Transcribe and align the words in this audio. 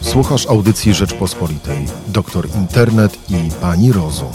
Słuchasz 0.00 0.46
audycji 0.46 0.94
Rzeczpospolitej. 0.94 1.86
Doktor 2.06 2.48
Internet 2.56 3.18
i 3.30 3.50
Pani 3.60 3.92
Rozum. 3.92 4.32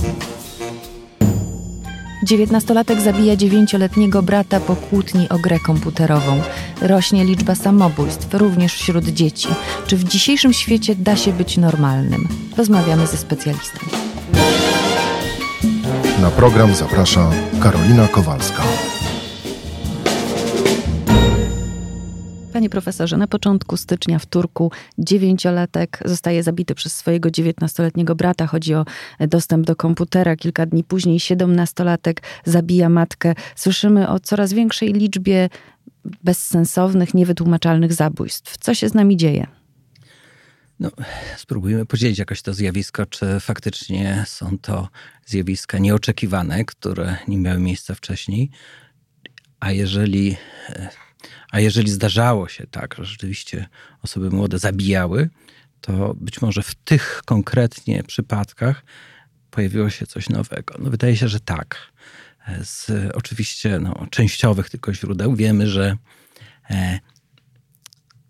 Dziewiętnastolatek 2.23 3.01
zabija 3.01 3.35
dziewięcioletniego 3.35 4.23
brata 4.23 4.59
po 4.59 4.75
kłótni 4.75 5.29
o 5.29 5.39
grę 5.39 5.59
komputerową. 5.59 6.41
Rośnie 6.81 7.25
liczba 7.25 7.55
samobójstw, 7.55 8.33
również 8.33 8.73
wśród 8.73 9.05
dzieci. 9.05 9.47
Czy 9.87 9.97
w 9.97 10.03
dzisiejszym 10.03 10.53
świecie 10.53 10.95
da 10.95 11.15
się 11.15 11.33
być 11.33 11.57
normalnym? 11.57 12.27
Rozmawiamy 12.57 13.07
ze 13.07 13.17
specjalistą. 13.17 13.79
Na 16.21 16.29
program 16.29 16.75
zaprasza 16.75 17.31
Karolina 17.61 18.07
Kowalska. 18.07 18.63
Panie 22.53 22.69
profesorze, 22.69 23.17
na 23.17 23.27
początku 23.27 23.77
stycznia 23.77 24.19
w 24.19 24.25
Turku 24.25 24.71
dziewięciolatek 24.97 25.99
zostaje 26.05 26.43
zabity 26.43 26.75
przez 26.75 26.95
swojego 26.95 27.31
dziewiętnastoletniego 27.31 28.15
brata. 28.15 28.47
Chodzi 28.47 28.73
o 28.73 28.85
dostęp 29.19 29.65
do 29.65 29.75
komputera. 29.75 30.35
Kilka 30.35 30.65
dni 30.65 30.83
później 30.83 31.19
siedemnastolatek 31.19 32.21
zabija 32.45 32.89
matkę. 32.89 33.35
Słyszymy 33.55 34.09
o 34.09 34.19
coraz 34.19 34.53
większej 34.53 34.93
liczbie 34.93 35.49
bezsensownych, 36.23 37.13
niewytłumaczalnych 37.13 37.93
zabójstw. 37.93 38.57
Co 38.57 38.73
się 38.73 38.89
z 38.89 38.93
nami 38.93 39.17
dzieje? 39.17 39.47
No, 40.79 40.89
spróbujmy 41.37 41.85
podzielić 41.85 42.19
jakoś 42.19 42.41
to 42.41 42.53
zjawisko, 42.53 43.05
czy 43.05 43.39
faktycznie 43.39 44.23
są 44.27 44.57
to 44.57 44.89
zjawiska 45.25 45.77
nieoczekiwane, 45.77 46.65
które 46.65 47.17
nie 47.27 47.37
miały 47.37 47.59
miejsca 47.59 47.95
wcześniej. 47.95 48.49
A 49.59 49.71
jeżeli 49.71 50.37
e, 50.69 50.89
a 51.53 51.59
jeżeli 51.59 51.91
zdarzało 51.91 52.47
się 52.47 52.67
tak, 52.67 52.95
że 52.97 53.05
rzeczywiście 53.05 53.67
osoby 54.03 54.29
młode 54.29 54.59
zabijały, 54.59 55.29
to 55.81 56.13
być 56.13 56.41
może 56.41 56.61
w 56.63 56.75
tych 56.75 57.21
konkretnie 57.25 58.03
przypadkach 58.03 58.83
pojawiło 59.51 59.89
się 59.89 60.07
coś 60.07 60.29
nowego. 60.29 60.75
No 60.79 60.89
wydaje 60.89 61.17
się, 61.17 61.27
że 61.27 61.39
tak. 61.39 61.77
Z 62.63 62.91
oczywiście 63.15 63.79
no, 63.79 64.07
częściowych 64.09 64.69
tylko 64.69 64.93
źródeł 64.93 65.35
wiemy, 65.35 65.67
że 65.67 65.97
e, 66.69 66.99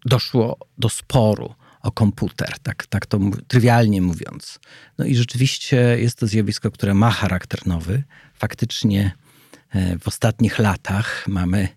doszło 0.06 0.58
do 0.78 0.90
sporu 0.90 1.56
o 1.82 1.92
komputer, 1.92 2.60
tak, 2.60 2.88
tak 2.88 3.06
to 3.06 3.20
trywialnie 3.48 4.02
mówiąc. 4.02 4.60
No 4.98 5.06
i 5.06 5.16
rzeczywiście 5.16 5.98
jest 6.00 6.18
to 6.18 6.28
zjawisko, 6.28 6.72
które 6.72 6.94
ma 6.94 7.12
charakter 7.12 7.68
nowy. 7.68 8.04
Faktycznie 8.34 9.12
w 10.00 10.08
ostatnich 10.08 10.60
latach 10.60 11.26
mamy 11.28 11.68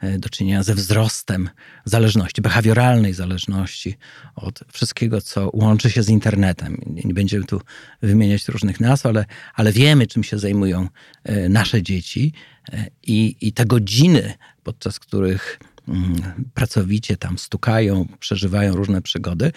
E, 0.00 0.18
do 0.18 0.28
czynienia 0.28 0.62
ze 0.62 0.74
wzrostem 0.74 1.50
zależności, 1.84 2.42
behawioralnej 2.42 3.14
zależności 3.14 3.96
od 4.34 4.60
wszystkiego, 4.72 5.20
co 5.20 5.50
łączy 5.52 5.90
się 5.90 6.02
z 6.02 6.08
internetem. 6.08 6.78
Nie 6.86 7.14
będziemy 7.14 7.44
tu 7.44 7.60
wymieniać 8.02 8.48
różnych 8.48 8.80
nazw, 8.80 9.06
ale, 9.06 9.24
ale 9.54 9.72
wiemy, 9.72 10.06
czym 10.06 10.24
się 10.24 10.38
zajmują 10.38 10.88
e, 11.24 11.48
nasze 11.48 11.82
dzieci 11.82 12.32
e, 12.72 12.86
i, 13.02 13.36
i 13.40 13.52
te 13.52 13.66
godziny, 13.66 14.34
podczas 14.62 14.98
których 14.98 15.60
mm, 15.88 16.50
pracowicie 16.54 17.16
tam 17.16 17.38
stukają, 17.38 18.06
przeżywają 18.20 18.74
różne 18.76 19.02
przygody, 19.02 19.52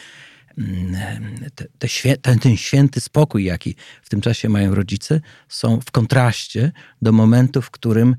te, 1.55 1.65
te, 1.77 2.17
ten, 2.17 2.39
ten 2.39 2.57
święty 2.57 3.01
spokój, 3.01 3.43
jaki 3.43 3.75
w 4.01 4.09
tym 4.09 4.21
czasie 4.21 4.49
mają 4.49 4.75
rodzice, 4.75 5.21
są 5.49 5.81
w 5.81 5.91
kontraście 5.91 6.71
do 7.01 7.11
momentu, 7.11 7.61
w 7.61 7.71
którym 7.71 8.15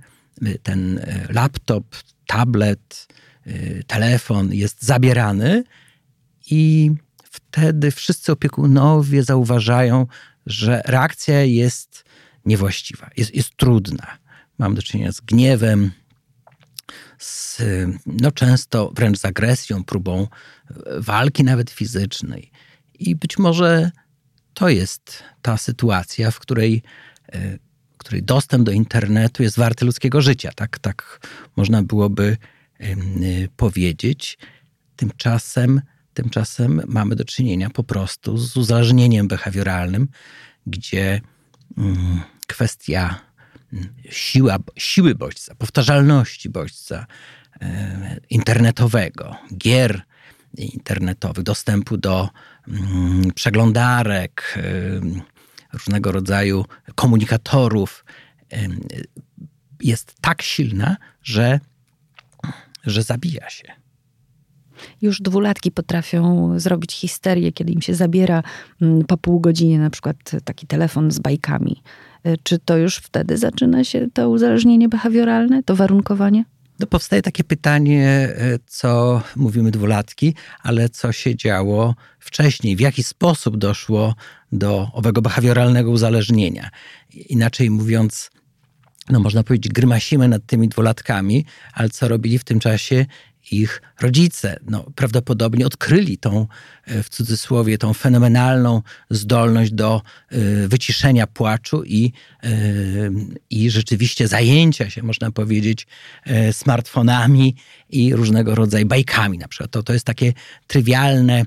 ten 0.62 0.98
e, 0.98 1.32
laptop, 1.32 1.96
tablet, 2.26 3.08
e, 3.46 3.82
telefon 3.82 4.52
jest 4.52 4.82
zabierany 4.82 5.64
i 6.50 6.90
wtedy 7.24 7.90
wszyscy 7.90 8.32
opiekunowie 8.32 9.22
zauważają, 9.22 10.06
że 10.46 10.82
reakcja 10.84 11.42
jest 11.42 12.04
niewłaściwa, 12.44 13.10
jest, 13.16 13.34
jest 13.34 13.56
trudna. 13.56 14.18
Mam 14.58 14.74
do 14.74 14.82
czynienia 14.82 15.12
z 15.12 15.20
gniewem, 15.20 15.90
z 17.20 17.62
no 18.06 18.32
często 18.32 18.92
wręcz 18.94 19.18
z 19.18 19.24
agresją, 19.24 19.84
próbą 19.84 20.26
walki 20.98 21.44
nawet 21.44 21.70
fizycznej. 21.70 22.50
I 22.98 23.16
być 23.16 23.38
może 23.38 23.90
to 24.54 24.68
jest 24.68 25.22
ta 25.42 25.56
sytuacja, 25.56 26.30
w 26.30 26.38
której 26.38 26.82
e, 27.32 27.58
której 28.00 28.22
dostęp 28.22 28.64
do 28.64 28.72
internetu 28.72 29.42
jest 29.42 29.56
warty 29.56 29.84
ludzkiego 29.84 30.20
życia. 30.20 30.50
Tak, 30.54 30.78
tak 30.78 31.28
można 31.56 31.82
byłoby 31.82 32.36
powiedzieć. 33.56 34.38
Tymczasem, 34.96 35.80
tymczasem 36.14 36.82
mamy 36.86 37.16
do 37.16 37.24
czynienia 37.24 37.70
po 37.70 37.84
prostu 37.84 38.38
z 38.38 38.56
uzależnieniem 38.56 39.28
behawioralnym, 39.28 40.08
gdzie 40.66 41.20
mm, 41.78 42.20
kwestia 42.46 43.20
siła, 44.10 44.56
siły 44.76 45.14
bodźca, 45.14 45.54
powtarzalności 45.54 46.48
bodźca 46.48 47.06
y, 47.62 47.66
internetowego, 48.30 49.36
gier 49.56 50.02
internetowych, 50.56 51.44
dostępu 51.44 51.96
do 51.96 52.28
mm, 52.68 53.32
przeglądarek, 53.34 54.54
y, 54.56 55.00
różnego 55.72 56.12
rodzaju 56.12 56.64
komunikatorów 56.94 58.04
jest 59.80 60.14
tak 60.20 60.42
silna, 60.42 60.96
że, 61.22 61.60
że 62.84 63.02
zabija 63.02 63.50
się. 63.50 63.72
Już 65.02 65.20
dwulatki 65.20 65.70
potrafią 65.70 66.52
zrobić 66.60 66.94
histerię, 66.94 67.52
kiedy 67.52 67.72
im 67.72 67.82
się 67.82 67.94
zabiera 67.94 68.42
mm, 68.82 69.04
po 69.04 69.16
pół 69.16 69.40
godzinie 69.40 69.78
na 69.78 69.90
przykład 69.90 70.16
taki 70.44 70.66
telefon 70.66 71.10
z 71.10 71.18
bajkami. 71.18 71.82
E, 72.24 72.36
czy 72.42 72.58
to 72.58 72.76
już 72.76 72.96
wtedy 72.96 73.38
zaczyna 73.38 73.84
się 73.84 74.06
to 74.12 74.30
uzależnienie 74.30 74.88
behawioralne, 74.88 75.62
to 75.62 75.76
warunkowanie? 75.76 76.44
No 76.78 76.86
powstaje 76.86 77.22
takie 77.22 77.44
pytanie, 77.44 78.08
e, 78.08 78.58
co 78.66 79.22
mówimy 79.36 79.70
dwulatki, 79.70 80.34
ale 80.62 80.88
co 80.88 81.12
się 81.12 81.36
działo 81.36 81.94
wcześniej, 82.18 82.76
w 82.76 82.80
jaki 82.80 83.02
sposób 83.02 83.56
doszło 83.56 84.14
do 84.52 84.90
owego 84.92 85.22
behawioralnego 85.22 85.90
uzależnienia. 85.90 86.70
Inaczej 87.12 87.70
mówiąc, 87.70 88.30
no 89.10 89.20
można 89.20 89.42
powiedzieć, 89.42 89.72
grymasimy 89.72 90.28
nad 90.28 90.46
tymi 90.46 90.68
dwulatkami, 90.68 91.44
ale 91.72 91.88
co 91.88 92.08
robili 92.08 92.38
w 92.38 92.44
tym 92.44 92.60
czasie 92.60 93.06
ich 93.50 93.82
rodzice 94.00 94.56
no, 94.66 94.86
prawdopodobnie 94.94 95.66
odkryli 95.66 96.18
tą, 96.18 96.46
e, 96.84 97.02
w 97.02 97.08
cudzysłowie, 97.08 97.78
tą 97.78 97.94
fenomenalną 97.94 98.82
zdolność 99.10 99.72
do 99.72 100.02
y, 100.32 100.68
wyciszenia 100.68 101.26
płaczu 101.26 101.84
i, 101.84 102.12
y, 102.44 103.10
i 103.50 103.70
rzeczywiście 103.70 104.28
zajęcia 104.28 104.90
się, 104.90 105.02
można 105.02 105.30
powiedzieć, 105.30 105.86
smartfonami 106.52 107.56
i 107.90 108.14
różnego 108.14 108.54
rodzaju 108.54 108.86
bajkami. 108.86 109.38
Na 109.38 109.48
przykład 109.48 109.70
to, 109.70 109.82
to 109.82 109.92
jest 109.92 110.04
takie 110.04 110.32
trywialne 110.66 111.44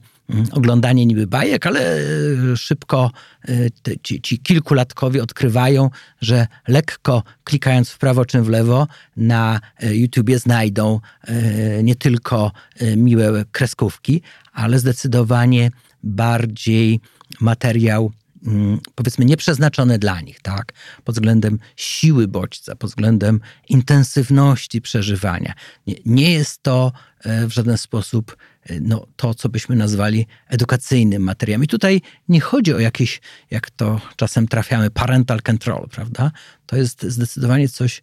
oglądanie 0.52 1.06
niby 1.06 1.28
bajek, 1.28 1.68
ale 1.68 1.98
e, 1.98 2.58
szybko 2.58 3.12
e, 3.48 3.70
ci, 4.04 4.22
ci 4.22 4.40
kilkulatkowie 4.40 5.24
odkrywają, 5.24 5.90
że 6.22 6.48
lekko 6.68 7.24
klikając 7.44 7.90
w 7.90 7.98
prawo 7.98 8.26
czy 8.26 8.42
w 8.42 8.50
lewo 8.50 8.88
na 9.18 9.60
e, 9.80 9.96
YouTubie 9.96 10.40
znajdą 10.40 11.00
nie 11.84 11.96
tylko 11.96 12.52
miłe 12.98 13.46
kreskówki, 13.52 14.22
ale 14.54 14.80
zdecydowanie 14.80 15.72
bardziej 16.04 17.00
materiał 17.42 18.12
mm, 18.48 18.80
powiedzmy 18.96 19.26
nieprzeznaczony 19.26 20.00
dla 20.00 20.22
nich, 20.22 20.42
tak? 20.42 20.74
Pod 21.04 21.16
względem 21.16 21.60
siły 21.76 22.28
bodźca, 22.28 22.76
pod 22.76 22.90
względem 22.90 23.40
intensywności 23.70 24.82
przeżywania. 24.82 25.54
Nie, 25.88 25.96
nie 26.06 26.32
jest 26.32 26.64
to 26.64 26.92
w 27.26 27.50
żaden 27.50 27.78
sposób 27.78 28.38
no, 28.82 29.08
to, 29.16 29.34
co 29.34 29.50
byśmy 29.50 29.76
nazwali 29.76 30.28
edukacyjnym 30.48 31.22
materiałem. 31.24 31.64
I 31.64 31.68
tutaj 31.68 32.02
nie 32.30 32.42
chodzi 32.42 32.74
o 32.74 32.80
jakieś, 32.80 33.22
jak 33.52 33.70
to 33.70 34.02
czasem 34.16 34.48
trafiamy, 34.48 34.90
parental 34.90 35.42
control, 35.42 35.88
prawda? 35.92 36.32
To 36.66 36.76
jest 36.76 37.04
zdecydowanie 37.04 37.70
coś 37.70 38.02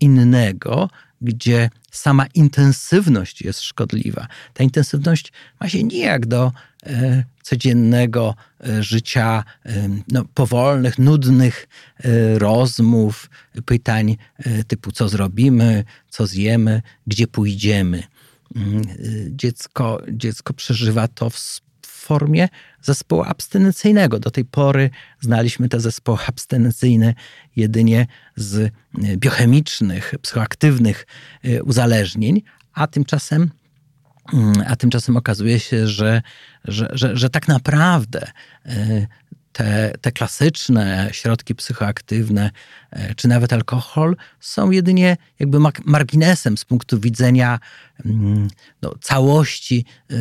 innego, 0.00 0.90
gdzie 1.20 1.70
sama 1.90 2.26
intensywność 2.34 3.42
jest 3.42 3.60
szkodliwa. 3.60 4.26
Ta 4.54 4.64
intensywność 4.64 5.32
ma 5.60 5.68
się 5.68 5.82
nijak 5.82 6.26
do 6.26 6.52
e, 6.86 7.24
codziennego 7.42 8.34
e, 8.60 8.82
życia, 8.82 9.44
e, 9.66 9.88
no, 10.08 10.24
powolnych, 10.34 10.98
nudnych 10.98 11.68
e, 11.98 12.38
rozmów, 12.38 13.30
pytań 13.64 14.16
e, 14.38 14.64
typu 14.64 14.92
co 14.92 15.08
zrobimy, 15.08 15.84
co 16.08 16.26
zjemy, 16.26 16.82
gdzie 17.06 17.26
pójdziemy. 17.26 18.02
Mm, 18.56 18.82
dziecko, 19.30 20.02
dziecko 20.08 20.54
przeżywa 20.54 21.08
to 21.08 21.30
w 21.30 21.60
formie 21.82 22.48
zespołu 22.82 23.22
abstynencyjnego. 23.22 24.18
Do 24.18 24.30
tej 24.30 24.44
pory 24.44 24.90
znaliśmy 25.20 25.68
te 25.68 25.80
zespoły 25.80 26.18
abstynencyjne 26.26 27.14
jedynie 27.56 28.06
z 28.36 28.56
e, 28.58 28.70
biochemicznych, 29.16 30.14
psychoaktywnych 30.22 31.06
e, 31.44 31.62
uzależnień, 31.62 32.42
a 32.72 32.86
tymczasem 32.86 33.50
Mm, 34.32 34.64
a 34.66 34.76
tymczasem 34.76 35.16
okazuje 35.16 35.60
się, 35.60 35.86
że, 35.86 36.22
że, 36.64 36.88
że, 36.92 37.16
że 37.16 37.30
tak 37.30 37.48
naprawdę 37.48 38.30
te, 39.52 39.92
te 40.00 40.12
klasyczne 40.12 41.08
środki 41.12 41.54
psychoaktywne, 41.54 42.50
e, 42.90 43.14
czy 43.14 43.28
nawet 43.28 43.52
alkohol, 43.52 44.16
są 44.40 44.70
jedynie 44.70 45.16
jakby 45.38 45.58
marginesem 45.84 46.58
z 46.58 46.64
punktu 46.64 47.00
widzenia 47.00 47.58
mm, 48.04 48.48
no, 48.82 48.94
całości 49.00 49.84
e, 50.10 50.14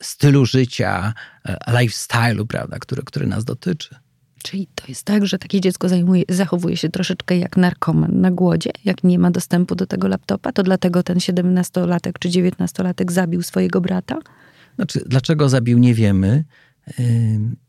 stylu 0.00 0.46
życia, 0.46 1.14
lifestyle'u, 1.66 2.46
prawda, 2.46 2.78
który, 2.78 3.02
który 3.02 3.26
nas 3.26 3.44
dotyczy. 3.44 3.94
Czyli 4.42 4.68
to 4.74 4.84
jest 4.88 5.04
tak, 5.04 5.26
że 5.26 5.38
takie 5.38 5.60
dziecko 5.60 5.88
zajmuje, 5.88 6.24
zachowuje 6.28 6.76
się 6.76 6.88
troszeczkę 6.88 7.38
jak 7.38 7.56
narkoman 7.56 8.20
na 8.20 8.30
głodzie, 8.30 8.70
jak 8.84 9.04
nie 9.04 9.18
ma 9.18 9.30
dostępu 9.30 9.74
do 9.74 9.86
tego 9.86 10.08
laptopa, 10.08 10.52
to 10.52 10.62
dlatego 10.62 11.02
ten 11.02 11.18
17-latek 11.18 12.12
czy 12.18 12.28
19-latek 12.28 13.12
zabił 13.12 13.42
swojego 13.42 13.80
brata? 13.80 14.18
Znaczy, 14.76 15.02
dlaczego 15.06 15.48
zabił, 15.48 15.78
nie 15.78 15.94
wiemy. 15.94 16.44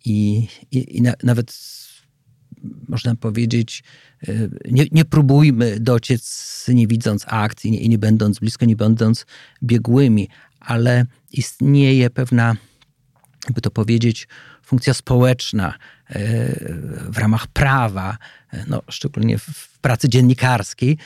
I, 0.06 0.48
i, 0.72 0.98
i 0.98 1.02
na, 1.02 1.14
nawet 1.24 1.54
można 2.88 3.16
powiedzieć, 3.16 3.84
nie, 4.72 4.86
nie, 4.92 5.06
próbujmy 5.06 5.80
dociec, 5.80 6.66
nie 6.68 6.88
widząc 6.88 7.26
akt 7.28 7.66
i 7.66 7.72
nie, 7.72 7.88
nie 7.88 7.98
będąc 7.98 8.40
blisko, 8.40 8.66
nie 8.66 8.76
będąc 8.76 9.26
biegłymi, 9.64 10.30
ale 10.60 11.06
istnieje 11.32 12.10
pewna, 12.10 12.56
jakby 13.46 13.62
to 13.62 13.72
powiedzieć, 13.72 14.28
funkcja 14.64 14.94
społeczna 14.94 15.74
w 17.10 17.18
ramach 17.18 17.48
prawa, 17.48 18.18
no, 18.68 18.82
szczególnie 18.90 19.38
w 19.38 19.80
pracy 19.82 20.10
dziennikarskiej, 20.10 20.98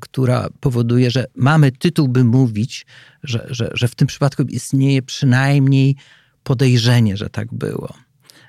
która 0.00 0.48
powoduje, 0.60 1.10
że 1.10 1.26
mamy 1.34 1.72
tytuł, 1.72 2.08
by 2.08 2.24
mówić, 2.24 2.86
że, 3.22 3.46
że, 3.50 3.70
że 3.74 3.88
w 3.88 3.94
tym 3.94 4.08
przypadku 4.08 4.42
istnieje 4.42 5.02
przynajmniej 5.02 5.96
podejrzenie, 6.46 7.16
że 7.16 7.30
tak 7.30 7.54
było. 7.54 7.94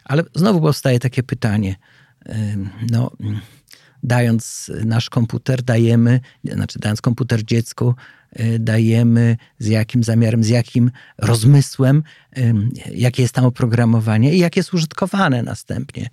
Ale 0.05 0.23
znowu 0.35 0.61
powstaje 0.61 0.99
takie 0.99 1.23
pytanie, 1.23 1.75
no, 2.91 3.11
dając 4.03 4.71
nasz 4.85 5.09
komputer, 5.09 5.63
dajemy, 5.63 6.19
znaczy 6.43 6.79
dając 6.79 7.01
komputer 7.01 7.43
dziecku, 7.43 7.95
y, 8.39 8.59
dajemy 8.59 9.37
z 9.59 9.67
jakim 9.67 10.03
zamiarem, 10.03 10.43
z 10.43 10.47
jakim 10.47 10.91
rozmysłem, 11.17 12.03
jakie 12.93 13.21
jest 13.21 13.33
tam 13.33 13.45
oprogramowanie 13.45 14.33
i 14.35 14.39
jak 14.39 14.57
jest 14.57 14.73
użytkowane 14.73 15.43
następnie. 15.43 16.09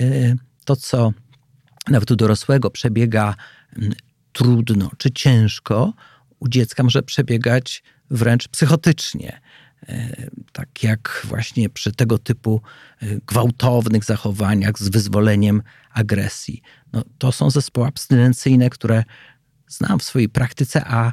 Y, 0.00 0.36
to, 0.64 0.76
co 0.76 1.12
nawet 1.88 2.10
u 2.10 2.16
dorosłego 2.16 2.70
przebiega 2.70 3.34
trudno 4.32 4.90
czy 4.98 5.10
ciężko, 5.10 5.92
u 6.38 6.48
dziecka 6.48 6.82
może 6.82 7.02
przebiegać 7.02 7.82
wręcz 8.10 8.48
psychotycznie. 8.48 9.40
E, 9.88 10.30
tak 10.52 10.82
jak 10.82 11.22
właśnie 11.24 11.68
przy 11.68 11.92
tego 11.92 12.18
typu 12.18 12.60
e, 13.02 13.06
gwałtownych 13.26 14.04
zachowaniach 14.04 14.78
z 14.78 14.88
wyzwoleniem 14.88 15.62
agresji. 15.92 16.62
No, 16.92 17.02
to 17.18 17.32
są 17.32 17.50
zespoły 17.50 17.86
abstynencyjne, 17.86 18.70
które 18.70 19.04
znam 19.68 19.98
w 19.98 20.02
swojej 20.02 20.28
praktyce, 20.28 20.84
a, 20.86 21.12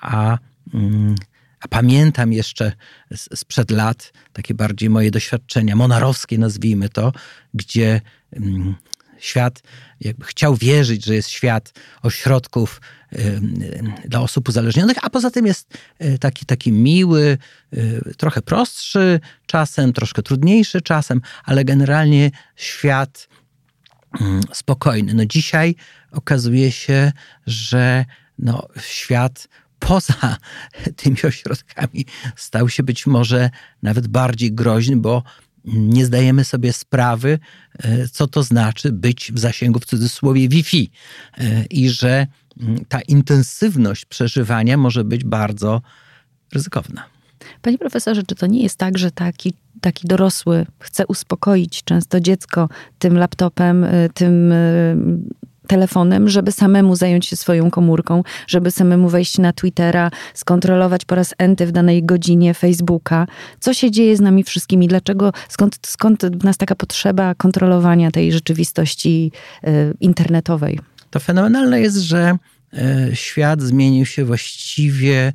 a, 0.00 0.38
mm, 0.74 1.14
a 1.60 1.68
pamiętam 1.68 2.32
jeszcze 2.32 2.72
sprzed 3.14 3.70
lat 3.70 4.12
takie 4.32 4.54
bardziej 4.54 4.90
moje 4.90 5.10
doświadczenia 5.10 5.76
monarowskie, 5.76 6.38
nazwijmy 6.38 6.88
to, 6.88 7.12
gdzie 7.54 8.00
mm, 8.32 8.74
świat, 9.22 9.62
jakby 10.00 10.24
chciał 10.24 10.56
wierzyć, 10.56 11.04
że 11.04 11.14
jest 11.14 11.28
świat 11.28 11.72
ośrodków 12.02 12.80
dla 14.04 14.20
osób 14.20 14.48
uzależnionych, 14.48 14.96
a 15.02 15.10
poza 15.10 15.30
tym 15.30 15.46
jest 15.46 15.78
e, 15.98 16.18
taki, 16.18 16.46
taki 16.46 16.72
miły, 16.72 17.38
e, 17.72 17.76
trochę 18.14 18.42
prostszy 18.42 19.20
czasem, 19.46 19.92
troszkę 19.92 20.22
trudniejszy 20.22 20.80
czasem, 20.80 21.20
ale 21.44 21.64
generalnie 21.64 22.30
świat 22.56 23.28
spokojny. 24.52 25.14
No 25.14 25.26
dzisiaj 25.26 25.74
okazuje 26.12 26.72
się, 26.72 27.12
że 27.46 28.04
no, 28.38 28.68
świat 28.80 29.48
poza 29.78 30.36
tymi 30.96 31.16
ośrodkami 31.24 32.06
stał 32.36 32.68
się 32.68 32.82
być 32.82 33.06
może 33.06 33.50
nawet 33.82 34.08
bardziej 34.08 34.52
groźny, 34.52 34.96
bo 34.96 35.22
nie 35.64 36.06
zdajemy 36.06 36.44
sobie 36.44 36.72
sprawy, 36.72 37.38
e, 37.78 38.08
co 38.08 38.26
to 38.26 38.42
znaczy 38.42 38.92
być 38.92 39.32
w 39.32 39.38
zasięgu 39.38 39.80
w 39.80 39.84
cudzysłowie 39.84 40.48
Wi-Fi 40.48 40.90
e, 41.38 41.64
i 41.64 41.88
że 41.88 42.26
mm, 42.60 42.84
ta 42.88 43.00
intensywność 43.00 44.04
przeżywania 44.04 44.76
może 44.76 45.04
być 45.04 45.24
bardzo 45.24 45.82
ryzykowna. 46.52 47.04
Panie 47.62 47.78
profesorze, 47.78 48.22
czy 48.22 48.34
to 48.34 48.46
nie 48.46 48.62
jest 48.62 48.78
tak, 48.78 48.98
że 48.98 49.10
taki, 49.10 49.52
taki 49.80 50.08
dorosły 50.08 50.66
chce 50.78 51.06
uspokoić 51.06 51.84
często 51.84 52.20
dziecko 52.20 52.68
tym 52.98 53.18
laptopem, 53.18 53.84
e, 53.84 54.08
tym 54.14 54.52
telefonem, 55.72 56.28
żeby 56.28 56.52
samemu 56.52 56.96
zająć 56.96 57.26
się 57.26 57.36
swoją 57.36 57.70
komórką, 57.70 58.22
żeby 58.46 58.70
samemu 58.70 59.08
wejść 59.08 59.38
na 59.38 59.52
Twittera, 59.52 60.10
skontrolować 60.34 61.04
po 61.04 61.14
raz 61.14 61.34
enty 61.38 61.66
w 61.66 61.72
danej 61.72 62.04
godzinie 62.04 62.54
Facebooka. 62.54 63.26
Co 63.60 63.74
się 63.74 63.90
dzieje 63.90 64.16
z 64.16 64.20
nami 64.20 64.44
wszystkimi? 64.44 64.88
Dlaczego, 64.88 65.32
skąd, 65.48 65.78
skąd 65.86 66.44
nas 66.44 66.56
taka 66.56 66.74
potrzeba 66.74 67.34
kontrolowania 67.34 68.10
tej 68.10 68.32
rzeczywistości 68.32 69.32
y, 69.64 69.68
internetowej? 70.00 70.78
To 71.10 71.20
fenomenalne 71.20 71.80
jest, 71.80 71.96
że 71.96 72.36
y, 72.74 73.16
świat 73.16 73.62
zmienił 73.62 74.06
się 74.06 74.24
właściwie 74.24 75.32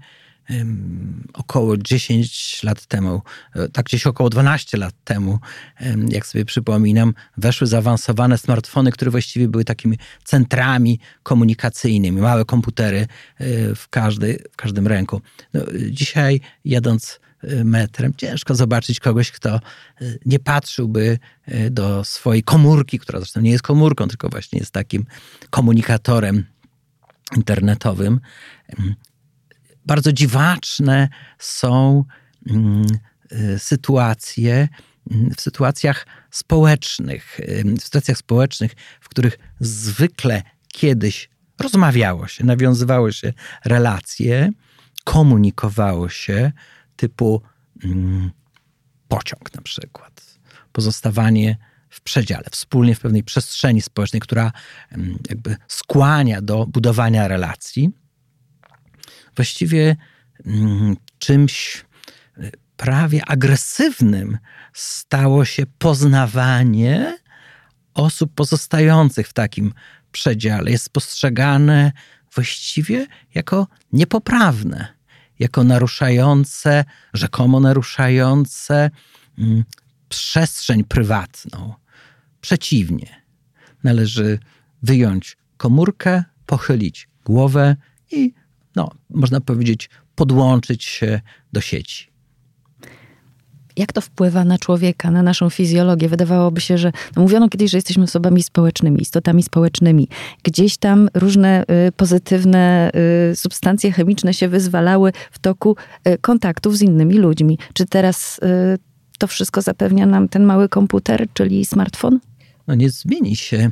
około 1.33 1.77
10 1.77 2.63
lat 2.63 2.85
temu, 2.85 3.21
e, 3.55 3.69
tak 3.69 3.85
gdzieś 3.85 4.07
około 4.07 4.29
12 4.29 4.77
lat 4.77 4.93
temu, 5.03 5.39
jak 6.09 6.25
sobie 6.25 6.45
przypominam, 6.45 7.13
weszły 7.37 7.67
zaawansowane 7.67 8.37
smartfony, 8.37 8.91
które 8.91 9.11
właściwie 9.11 9.47
były 9.47 9.65
takimi 9.65 9.97
centrami 10.23 10.99
komunikacyjnymi, 11.23 12.21
małe 12.21 12.45
komputery 12.45 12.99
e, 12.99 13.75
w, 13.75 13.87
każdy, 13.89 14.43
w 14.51 14.55
każdym 14.55 14.87
ręku. 14.87 15.21
No, 15.53 15.61
dzisiaj 15.91 16.41
jadąc 16.65 17.19
e, 17.43 17.63
metrem, 17.63 18.13
ciężko 18.17 18.55
zobaczyć 18.55 18.99
kogoś, 18.99 19.31
kto 19.31 19.59
nie 20.25 20.39
patrzyłby 20.39 21.19
do 21.71 22.03
swojej 22.03 22.43
komórki, 22.43 22.99
która 22.99 23.19
zresztą 23.19 23.41
nie 23.41 23.51
jest 23.51 23.63
komórką, 23.63 24.07
tylko 24.07 24.29
właśnie 24.29 24.59
jest 24.59 24.71
takim 24.71 25.05
komunikatorem 25.49 26.45
internetowym 27.35 28.19
bardzo 29.87 30.13
dziwaczne 30.13 31.09
są 31.39 32.03
mm, 32.49 32.85
y, 33.31 33.59
sytuacje, 33.59 34.67
mm, 35.11 35.31
w 35.37 35.41
sytuacjach 35.41 36.07
społecznych, 36.31 37.39
w 37.79 37.83
sytuacjach 37.83 38.17
społecznych, 38.17 38.71
w 39.01 39.09
których 39.09 39.39
zwykle 39.59 40.41
kiedyś 40.73 41.29
rozmawiało 41.59 42.27
się, 42.27 42.45
nawiązywało 42.45 43.11
się 43.11 43.33
relacje, 43.65 44.49
komunikowało 45.03 46.09
się, 46.09 46.51
typu 46.95 47.41
mm, 47.83 48.31
pociąg 49.07 49.53
na 49.55 49.61
przykład, 49.61 50.39
pozostawanie 50.71 51.57
w 51.89 52.01
przedziale, 52.01 52.43
wspólnie 52.51 52.95
w 52.95 52.99
pewnej 52.99 53.23
przestrzeni 53.23 53.81
społecznej, 53.81 54.19
która 54.19 54.51
jakby 55.29 55.55
skłania 55.67 56.41
do 56.41 56.65
budowania 56.65 57.27
relacji 57.27 57.89
właściwie 59.37 59.95
mm, 60.45 60.97
czymś 61.19 61.85
e, 62.37 62.51
prawie 62.77 63.25
agresywnym 63.25 64.37
stało 64.73 65.45
się 65.45 65.63
poznawanie 65.77 67.17
osób 67.93 68.33
pozostających 68.35 69.27
w 69.27 69.33
takim 69.33 69.73
przedziale. 70.11 70.71
Jest 70.71 70.89
postrzegane 70.89 71.91
właściwie 72.35 73.07
jako 73.35 73.67
niepoprawne, 73.93 74.87
jako 75.39 75.63
naruszające, 75.63 76.85
rzekomo 77.13 77.59
naruszające 77.59 78.91
mm, 79.37 79.63
przestrzeń 80.09 80.83
prywatną. 80.83 81.73
Przeciwnie, 82.41 83.21
należy 83.83 84.39
wyjąć 84.83 85.37
komórkę, 85.57 86.23
pochylić 86.45 87.09
głowę 87.25 87.75
i 88.11 88.33
no, 88.77 88.89
można 89.09 89.41
powiedzieć, 89.41 89.89
podłączyć 90.15 90.83
się 90.83 91.21
do 91.53 91.61
sieci. 91.61 92.07
Jak 93.77 93.93
to 93.93 94.01
wpływa 94.01 94.43
na 94.43 94.57
człowieka, 94.57 95.11
na 95.11 95.23
naszą 95.23 95.49
fizjologię? 95.49 96.09
Wydawałoby 96.09 96.61
się, 96.61 96.77
że 96.77 96.91
no 97.15 97.21
mówiono 97.21 97.49
kiedyś, 97.49 97.71
że 97.71 97.77
jesteśmy 97.77 98.03
osobami 98.03 98.43
społecznymi, 98.43 99.01
istotami 99.01 99.43
społecznymi. 99.43 100.07
Gdzieś 100.43 100.77
tam 100.77 101.09
różne 101.13 101.63
y, 101.87 101.91
pozytywne 101.91 102.91
y, 103.31 103.35
substancje 103.35 103.91
chemiczne 103.91 104.33
się 104.33 104.47
wyzwalały 104.47 105.11
w 105.31 105.39
toku 105.39 105.75
y, 106.07 106.17
kontaktów 106.17 106.77
z 106.77 106.81
innymi 106.81 107.17
ludźmi. 107.17 107.57
Czy 107.73 107.85
teraz 107.85 108.39
y, 108.39 108.77
to 109.19 109.27
wszystko 109.27 109.61
zapewnia 109.61 110.05
nam 110.05 110.29
ten 110.29 110.43
mały 110.43 110.69
komputer, 110.69 111.27
czyli 111.33 111.65
smartfon? 111.65 112.19
No 112.67 112.75
nie 112.75 112.89
zmieni 112.89 113.35
się 113.35 113.71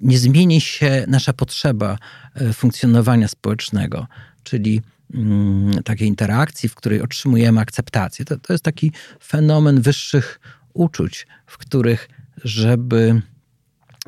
nie 0.00 0.18
zmieni 0.18 0.60
się 0.60 1.04
nasza 1.08 1.32
potrzeba 1.32 1.98
e, 2.34 2.52
funkcjonowania 2.52 3.28
społecznego, 3.28 4.06
czyli 4.42 4.82
mm, 5.14 5.82
takiej 5.82 6.08
interakcji, 6.08 6.68
w 6.68 6.74
której 6.74 7.02
otrzymujemy 7.02 7.60
akceptację. 7.60 8.24
To, 8.24 8.38
to 8.38 8.52
jest 8.52 8.64
taki 8.64 8.92
fenomen 9.24 9.80
wyższych 9.80 10.40
uczuć, 10.74 11.26
w 11.46 11.58
których, 11.58 12.08
żeby 12.44 13.22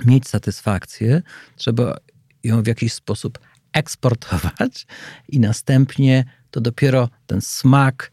mieć 0.05 0.29
satysfakcję, 0.29 1.23
trzeba 1.57 1.97
ją 2.45 2.63
w 2.63 2.67
jakiś 2.67 2.93
sposób 2.93 3.39
eksportować 3.73 4.87
i 5.29 5.41
następnie 5.41 6.25
to 6.51 6.61
dopiero 6.61 7.09
ten 7.27 7.41
smak 7.41 8.11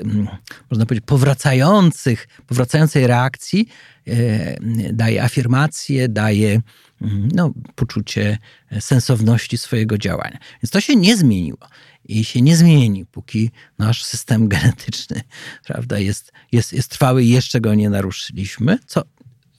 mm, 0.00 0.28
można 0.70 0.86
powiedzieć, 0.86 1.06
powracających, 1.06 2.28
powracającej 2.46 3.06
reakcji 3.06 3.68
e, 4.06 4.56
daje 4.92 5.22
afirmację, 5.22 6.08
daje 6.08 6.60
mm, 7.02 7.28
no, 7.34 7.52
poczucie 7.74 8.38
sensowności 8.80 9.58
swojego 9.58 9.98
działania. 9.98 10.38
Więc 10.62 10.70
to 10.70 10.80
się 10.80 10.96
nie 10.96 11.16
zmieniło 11.16 11.68
i 12.04 12.24
się 12.24 12.42
nie 12.42 12.56
zmieni, 12.56 13.06
póki 13.06 13.50
nasz 13.78 14.04
system 14.04 14.48
genetyczny 14.54 15.20
prawda, 15.64 15.98
jest, 15.98 16.32
jest, 16.52 16.72
jest 16.72 16.90
trwały 16.90 17.24
i 17.24 17.28
jeszcze 17.28 17.60
go 17.60 17.74
nie 17.74 17.90
naruszyliśmy, 17.90 18.78
co 18.86 19.02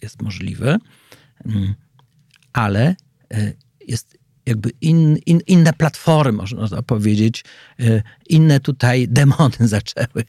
jest 0.01 0.21
możliwe, 0.21 0.77
mm, 1.45 1.75
ale 2.53 2.95
e, 3.33 3.53
jest 3.87 4.18
jakby 4.49 4.69
in, 4.81 5.17
in, 5.25 5.39
inne 5.47 5.73
platformy, 5.73 6.43
można 6.53 6.81
powiedzieć, 6.81 7.43
e, 7.79 8.01
inne 8.29 8.59
tutaj 8.59 9.07
demony 9.19 9.57
zaczęły 9.59 10.23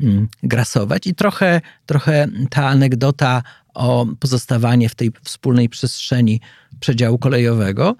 mm, 0.00 0.28
grasować. 0.42 1.06
I 1.06 1.14
trochę, 1.14 1.60
trochę 1.86 2.28
ta 2.50 2.68
anegdota 2.68 3.42
o 3.74 4.06
pozostawanie 4.20 4.88
w 4.88 4.94
tej 4.94 5.12
wspólnej 5.22 5.68
przestrzeni 5.68 6.40
przedziału 6.80 7.18
kolejowego 7.18 7.96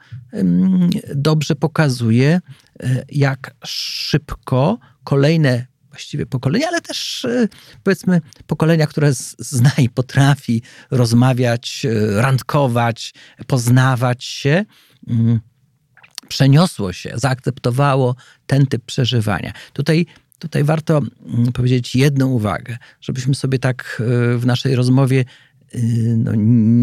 dobrze 1.15 1.57
pokazuje, 1.57 2.41
e, 2.83 3.05
jak 3.09 3.55
szybko 3.65 4.79
kolejne 5.05 5.67
właściwie 5.89 6.27
pokolenia, 6.27 6.69
ale 6.69 6.81
też 6.81 7.25
e, 7.25 7.49
powiedzmy 7.83 8.21
pokolenia, 8.47 8.87
które 8.87 9.13
zna 9.39 9.71
i 9.79 9.89
potrafi 9.89 10.63
rozmawiać, 10.91 11.87
randkować, 12.17 13.15
poznawać 13.47 14.25
się, 14.25 14.65
mm, 15.09 15.41
przeniosło 16.29 16.93
się, 16.93 17.13
zaakceptowało 17.15 18.17
ten 18.47 18.67
typ 18.67 18.85
przeżywania. 18.85 19.53
Tutaj, 19.73 20.07
tutaj 20.39 20.65
warto 20.65 20.99
mm, 21.27 21.53
powiedzieć 21.53 21.97
jedną 21.97 22.27
uwagę, 22.27 22.77
żebyśmy 23.01 23.35
sobie 23.35 23.59
tak 23.59 24.03
e, 24.03 24.39
w 24.39 24.47
naszej 24.47 24.75
rozmowie 24.75 25.25
e, 25.75 25.79
no, 26.17 26.33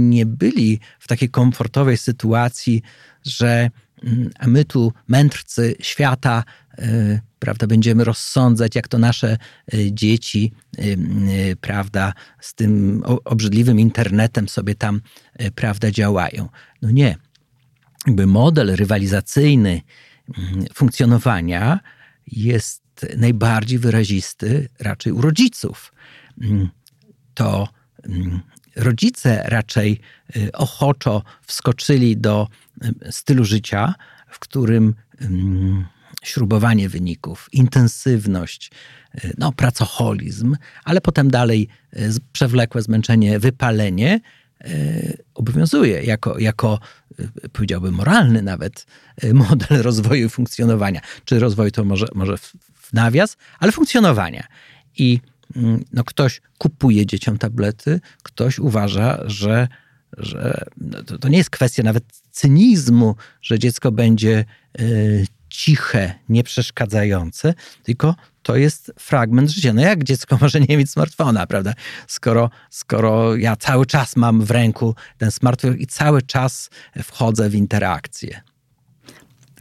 nie 0.09 0.25
byli 0.25 0.79
w 0.99 1.07
takiej 1.07 1.29
komfortowej 1.29 1.97
sytuacji, 1.97 2.81
że 3.25 3.69
mm, 4.03 4.29
a 4.39 4.47
my 4.47 4.65
tu, 4.65 4.93
mędrcy 5.07 5.75
świata, 5.79 6.43
e, 6.77 7.19
prawda, 7.39 7.67
będziemy 7.67 8.03
rozsądzać, 8.03 8.75
jak 8.75 8.87
to 8.87 8.97
nasze 8.97 9.37
dzieci, 9.91 10.53
prawda, 11.61 12.13
z 12.41 12.53
tym 12.53 13.03
obrzydliwym 13.25 13.79
internetem 13.79 14.49
sobie 14.49 14.75
tam, 14.75 15.01
prawda, 15.55 15.91
działają. 15.91 16.49
No 16.81 16.91
nie 16.91 17.15
jakby 18.07 18.27
model 18.27 18.75
rywalizacyjny 18.75 19.81
mm, 20.37 20.65
funkcjonowania 20.73 21.79
jest 22.27 22.81
najbardziej 23.17 23.79
wyrazisty 23.79 24.69
raczej 24.79 25.13
u 25.13 25.21
rodziców. 25.21 25.93
Mm, 26.41 26.69
to 27.33 27.67
mm, 28.03 28.39
rodzice 28.75 29.43
raczej 29.45 29.99
y, 30.35 30.51
ochoczo 30.51 31.23
wskoczyli 31.47 32.17
do 32.17 32.47
y, 33.07 33.11
stylu 33.11 33.45
życia, 33.45 33.95
w 34.29 34.39
którym 34.39 34.95
śrubowanie 36.23 36.89
wyników, 36.89 37.49
intensywność, 37.51 38.71
y, 39.25 39.33
no, 39.37 39.51
pracoholizm, 39.51 40.55
ale 40.83 41.01
potem 41.01 41.31
dalej 41.31 41.67
przewlekłe 42.31 42.81
zmęczenie, 42.81 43.39
wypalenie 43.39 44.19
obowiązuje 45.33 46.03
jako, 46.03 46.39
jako 46.39 46.79
powiedziałbym, 47.51 47.93
moralny 47.93 48.41
nawet 48.41 48.85
e, 49.21 49.33
model 49.49 49.81
rozwoju 49.81 50.29
funkcjonowania. 50.29 51.01
Czy 51.25 51.39
rozwój 51.39 51.71
to 51.71 51.83
może, 51.83 52.05
może 52.15 52.37
w 52.37 52.93
nawias, 52.93 53.37
ale 53.59 53.71
funkcjonowania. 53.71 54.47
I 54.97 55.19
mm, 55.55 55.83
no, 55.93 56.03
ktoś 56.03 56.41
kupuje 56.57 57.05
dzieciom 57.05 57.37
tablety, 57.37 57.99
ktoś 58.23 58.59
uważa, 58.59 59.19
że, 59.25 59.67
że 60.17 60.65
no, 60.77 61.03
to, 61.03 61.17
to 61.17 61.27
nie 61.27 61.37
jest 61.37 61.49
kwestia 61.49 61.83
nawet 61.83 62.03
cynizmu, 62.31 63.15
że 63.41 63.59
dziecko 63.59 63.91
będzie 63.91 64.45
y, 64.79 65.25
ciche, 65.49 66.13
nieprzeszkadzające, 66.29 67.53
tylko 67.83 68.15
to 68.43 68.55
jest 68.55 68.91
fragment 68.99 69.49
życia. 69.49 69.73
No 69.73 69.81
jak 69.81 70.03
dziecko 70.03 70.37
może 70.41 70.59
nie 70.59 70.77
mieć 70.77 70.91
smartfona, 70.91 71.47
prawda? 71.47 71.73
Skoro, 72.07 72.49
skoro 72.69 73.35
ja 73.35 73.55
cały 73.55 73.85
czas 73.85 74.15
mam 74.15 74.41
w 74.41 74.51
ręku 74.51 74.95
ten 75.17 75.31
smartfon 75.31 75.77
i 75.77 75.87
cały 75.87 76.21
czas 76.21 76.69
wchodzę 77.03 77.49
w 77.49 77.55
interakcję. 77.55 78.41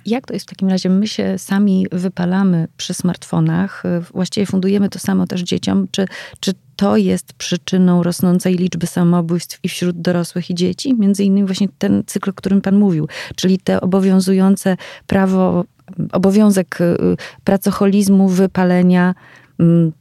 Jak 0.06 0.26
to 0.26 0.34
jest 0.34 0.46
w 0.46 0.48
takim 0.48 0.68
razie? 0.68 0.90
My 0.90 1.08
się 1.08 1.38
sami 1.38 1.86
wypalamy 1.92 2.68
przy 2.76 2.94
smartfonach, 2.94 3.82
właściwie 4.12 4.46
fundujemy 4.46 4.88
to 4.88 4.98
samo 4.98 5.26
też 5.26 5.42
dzieciom. 5.42 5.88
Czy, 5.90 6.06
czy 6.40 6.52
to 6.76 6.96
jest 6.96 7.32
przyczyną 7.32 8.02
rosnącej 8.02 8.56
liczby 8.56 8.86
samobójstw 8.86 9.58
i 9.62 9.68
wśród 9.68 10.00
dorosłych 10.00 10.50
i 10.50 10.54
dzieci? 10.54 10.94
Między 10.94 11.24
innymi 11.24 11.46
właśnie 11.46 11.68
ten 11.78 12.02
cykl, 12.06 12.30
o 12.30 12.32
którym 12.32 12.60
Pan 12.60 12.78
mówił, 12.78 13.08
czyli 13.36 13.58
te 13.58 13.80
obowiązujące 13.80 14.76
prawo 15.06 15.64
obowiązek 16.12 16.80
y, 16.80 17.16
pracocholizmu, 17.44 18.28
wypalenia, 18.28 19.14
mm, 19.58 19.92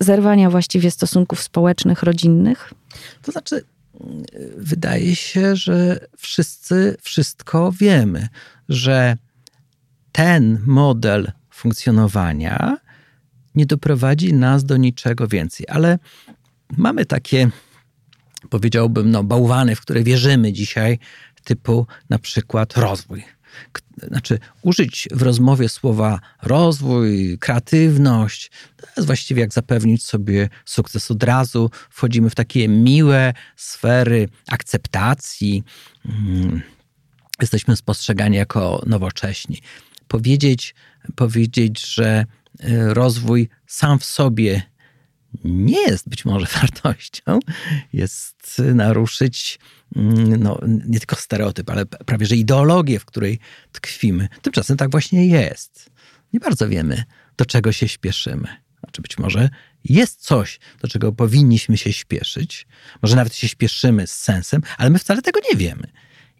zerwania 0.00 0.50
właściwie 0.50 0.90
stosunków 0.90 1.42
społecznych, 1.42 2.02
rodzinnych? 2.02 2.72
To 3.22 3.32
znaczy, 3.32 3.64
wydaje 4.56 5.16
się, 5.16 5.56
że 5.56 6.06
wszyscy 6.16 6.96
wszystko 7.00 7.72
wiemy, 7.72 8.28
że 8.68 9.16
ten 10.12 10.58
model 10.66 11.32
funkcjonowania 11.50 12.76
nie 13.54 13.66
doprowadzi 13.66 14.34
nas 14.34 14.64
do 14.64 14.76
niczego 14.76 15.28
więcej. 15.28 15.66
Ale 15.68 15.98
mamy 16.76 17.06
takie, 17.06 17.50
powiedziałbym, 18.50 19.10
no, 19.10 19.24
bałwany, 19.24 19.76
w 19.76 19.80
które 19.80 20.02
wierzymy 20.02 20.52
dzisiaj, 20.52 20.98
typu 21.48 21.86
na 22.10 22.18
przykład 22.18 22.76
rozwój 22.76 23.24
znaczy 24.02 24.38
użyć 24.62 25.08
w 25.10 25.22
rozmowie 25.22 25.68
słowa 25.68 26.20
rozwój, 26.42 27.38
kreatywność, 27.38 28.50
to 28.76 28.86
jest 28.96 29.06
właściwie 29.06 29.40
jak 29.40 29.52
zapewnić 29.52 30.04
sobie 30.04 30.48
sukces 30.64 31.10
od 31.10 31.22
razu. 31.22 31.70
Wchodzimy 31.90 32.30
w 32.30 32.34
takie 32.34 32.68
miłe 32.68 33.34
sfery 33.56 34.28
akceptacji. 34.48 35.64
Mm, 36.06 36.62
jesteśmy 37.40 37.76
spostrzegani 37.76 38.36
jako 38.36 38.82
nowocześni. 38.86 39.62
Powiedzieć, 40.08 40.74
powiedzieć, 41.16 41.94
że 41.94 42.24
y, 42.64 42.94
rozwój 42.94 43.48
sam 43.66 43.98
w 43.98 44.04
sobie 44.04 44.62
nie 45.44 45.80
jest 45.82 46.08
być 46.08 46.24
może 46.24 46.46
wartością, 46.60 47.38
jest 47.92 48.62
naruszyć 48.74 49.58
no, 50.38 50.60
nie 50.88 50.98
tylko 50.98 51.16
stereotyp, 51.16 51.70
ale 51.70 51.86
prawie 51.86 52.26
że 52.26 52.36
ideologię, 52.36 52.98
w 52.98 53.04
której 53.04 53.38
tkwimy. 53.72 54.28
Tymczasem 54.42 54.76
tak 54.76 54.90
właśnie 54.90 55.26
jest. 55.26 55.90
Nie 56.32 56.40
bardzo 56.40 56.68
wiemy, 56.68 57.04
do 57.36 57.44
czego 57.44 57.72
się 57.72 57.88
śpieszymy. 57.88 58.48
Znaczy 58.80 59.02
być 59.02 59.18
może 59.18 59.50
jest 59.84 60.20
coś, 60.20 60.60
do 60.80 60.88
czego 60.88 61.12
powinniśmy 61.12 61.76
się 61.76 61.92
śpieszyć. 61.92 62.66
Może 63.02 63.16
nawet 63.16 63.34
się 63.34 63.48
śpieszymy 63.48 64.06
z 64.06 64.14
sensem, 64.14 64.62
ale 64.78 64.90
my 64.90 64.98
wcale 64.98 65.22
tego 65.22 65.40
nie 65.50 65.58
wiemy. 65.58 65.86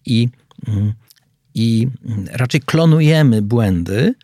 I, 0.07 0.29
mm, 0.69 0.93
i 1.55 1.89
raczej 2.33 2.61
klonujemy 2.61 3.43
błędy, 3.43 4.15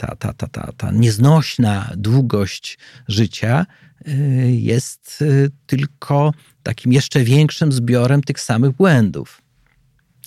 ta, 0.00 0.16
ta, 0.16 0.32
ta, 0.32 0.46
ta, 0.46 0.72
ta 0.76 0.90
nieznośna 0.90 1.90
długość 1.96 2.78
życia 3.08 3.66
Y, 4.08 4.50
jest 4.52 5.22
y, 5.22 5.50
tylko 5.66 6.32
takim 6.62 6.92
jeszcze 6.92 7.24
większym 7.24 7.72
zbiorem 7.72 8.22
tych 8.22 8.40
samych 8.40 8.70
błędów. 8.70 9.42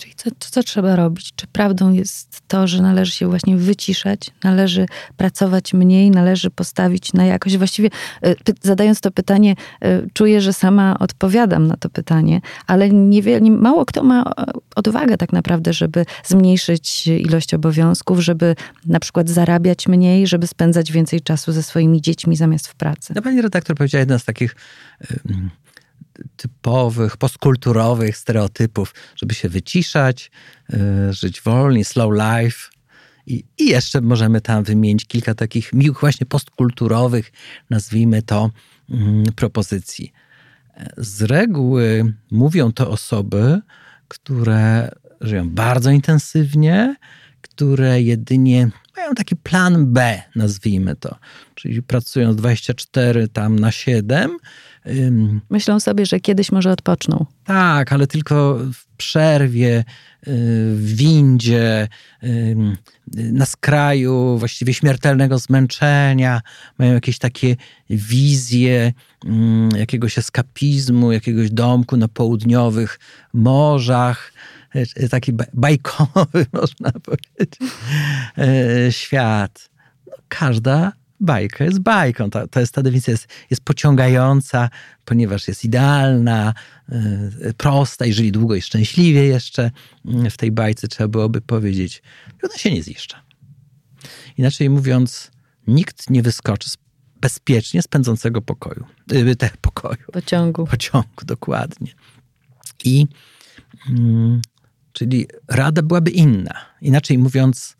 Czyli 0.03 0.15
co, 0.15 0.29
co 0.39 0.63
trzeba 0.63 0.95
robić? 0.95 1.33
Czy 1.35 1.47
prawdą 1.47 1.93
jest 1.93 2.41
to, 2.47 2.67
że 2.67 2.81
należy 2.81 3.11
się 3.11 3.27
właśnie 3.27 3.57
wyciszać, 3.57 4.31
należy 4.43 4.85
pracować 5.17 5.73
mniej, 5.73 6.11
należy 6.11 6.49
postawić 6.49 7.13
na 7.13 7.25
jakość? 7.25 7.57
Właściwie 7.57 7.89
y, 8.25 8.35
zadając 8.61 9.01
to 9.01 9.11
pytanie, 9.11 9.55
y, 9.85 10.07
czuję, 10.13 10.41
że 10.41 10.53
sama 10.53 10.99
odpowiadam 10.99 11.67
na 11.67 11.77
to 11.77 11.89
pytanie, 11.89 12.41
ale 12.67 12.89
mało 13.41 13.85
kto 13.85 14.03
ma 14.03 14.23
e, 14.23 14.45
odwagę 14.75 15.17
tak 15.17 15.33
naprawdę, 15.33 15.73
żeby 15.73 16.05
zmniejszyć 16.23 17.07
ilość 17.07 17.53
obowiązków, 17.53 18.19
żeby 18.19 18.55
na 18.85 18.99
przykład 18.99 19.29
zarabiać 19.29 19.87
mniej, 19.87 20.27
żeby 20.27 20.47
spędzać 20.47 20.91
więcej 20.91 21.21
czasu 21.21 21.51
ze 21.51 21.63
swoimi 21.63 22.01
dziećmi 22.01 22.35
zamiast 22.35 22.67
w 22.67 22.75
pracy. 22.75 23.13
No, 23.15 23.21
pani 23.21 23.41
redaktor 23.41 23.75
powiedziała 23.75 23.99
jeden 23.99 24.19
z 24.19 24.25
takich 24.25 24.55
typowych, 26.35 27.17
postkulturowych 27.17 28.17
stereotypów, 28.17 28.93
żeby 29.15 29.33
się 29.33 29.49
wyciszać, 29.49 30.31
y, 30.73 31.13
żyć 31.13 31.41
wolniej, 31.41 31.85
slow 31.85 32.11
life. 32.13 32.57
I, 33.25 33.43
I 33.57 33.65
jeszcze 33.65 34.01
możemy 34.01 34.41
tam 34.41 34.63
wymienić 34.63 35.05
kilka 35.05 35.35
takich 35.35 35.73
miłych, 35.73 35.99
właśnie 35.99 36.25
postkulturowych, 36.25 37.31
nazwijmy 37.69 38.21
to, 38.21 38.51
mm, 38.89 39.23
propozycji. 39.35 40.13
Z 40.97 41.21
reguły 41.21 42.13
mówią 42.31 42.71
to 42.71 42.89
osoby, 42.89 43.61
które 44.07 44.91
żyją 45.21 45.49
bardzo 45.49 45.91
intensywnie, 45.91 46.95
które 47.41 48.01
jedynie 48.01 48.69
mają 48.97 49.15
taki 49.15 49.35
plan 49.35 49.93
B, 49.93 50.21
nazwijmy 50.35 50.95
to. 50.95 51.15
Czyli 51.55 51.83
pracują 51.83 52.35
24 52.35 53.27
tam 53.27 53.59
na 53.59 53.71
7. 53.71 54.37
Myślą 55.49 55.79
sobie, 55.79 56.05
że 56.05 56.19
kiedyś 56.19 56.51
może 56.51 56.71
odpoczną. 56.71 57.25
Tak, 57.43 57.93
ale 57.93 58.07
tylko 58.07 58.59
w 58.73 58.85
przerwie, 58.97 59.79
y, 59.79 59.83
w 60.75 60.93
windzie, 60.95 61.87
na 63.07 63.45
skraju 63.45 64.37
właściwie 64.37 64.73
śmiertelnego 64.73 65.37
zmęczenia. 65.37 66.41
Mają 66.77 66.93
jakieś 66.93 67.17
takie 67.17 67.55
wizje 67.89 68.93
jakiegoś 69.77 70.17
eskapizmu, 70.17 71.11
jakiegoś 71.11 71.51
domku 71.51 71.97
na 71.97 72.07
południowych 72.07 72.99
morzach 73.33 74.33
E, 74.75 75.09
taki 75.09 75.33
bajkowy, 75.53 76.45
można 76.61 76.91
powiedzieć, 76.91 77.59
e, 78.37 78.91
świat. 78.91 79.69
No, 80.07 80.13
każda 80.27 80.91
bajka 81.23 81.63
jest 81.63 81.79
bajką. 81.79 82.29
To, 82.29 82.47
to 82.47 82.59
jest 82.59 82.73
ta 82.73 82.81
definicja, 82.81 83.11
jest, 83.11 83.27
jest 83.49 83.63
pociągająca, 83.63 84.69
ponieważ 85.05 85.47
jest 85.47 85.65
idealna, 85.65 86.53
e, 86.89 87.53
prosta 87.53 88.05
i 88.05 88.13
żyli 88.13 88.31
długo 88.31 88.55
i 88.55 88.61
szczęśliwie 88.61 89.23
jeszcze 89.23 89.71
mm, 90.05 90.29
w 90.29 90.37
tej 90.37 90.51
bajce, 90.51 90.87
trzeba 90.87 91.07
byłoby 91.07 91.41
powiedzieć. 91.41 92.01
Ona 92.43 92.57
się 92.57 92.71
nie 92.71 92.83
ziszcza. 92.83 93.23
Inaczej 94.37 94.69
mówiąc, 94.69 95.31
nikt 95.67 96.09
nie 96.09 96.21
wyskoczy 96.21 96.69
z 96.69 96.77
bezpiecznie 97.21 97.81
spędzącego 97.81 98.41
pokoju. 98.41 98.85
Te 99.37 99.49
pokoju. 99.61 100.03
Pociągu. 100.13 100.65
Pociągu, 100.67 101.25
dokładnie. 101.25 101.91
I 102.83 103.07
mm, 103.89 104.41
Czyli 104.93 105.27
rada 105.47 105.81
byłaby 105.81 106.11
inna. 106.11 106.55
Inaczej 106.81 107.17
mówiąc, 107.17 107.77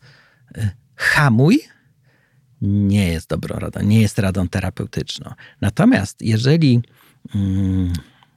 e, 0.54 0.70
hamuj 0.96 1.60
nie 2.64 3.08
jest 3.08 3.28
dobrą 3.28 3.58
radą, 3.58 3.82
nie 3.82 4.00
jest 4.00 4.18
radą 4.18 4.48
terapeutyczną. 4.48 5.30
Natomiast 5.60 6.22
jeżeli. 6.22 6.82
Mm, 7.34 7.92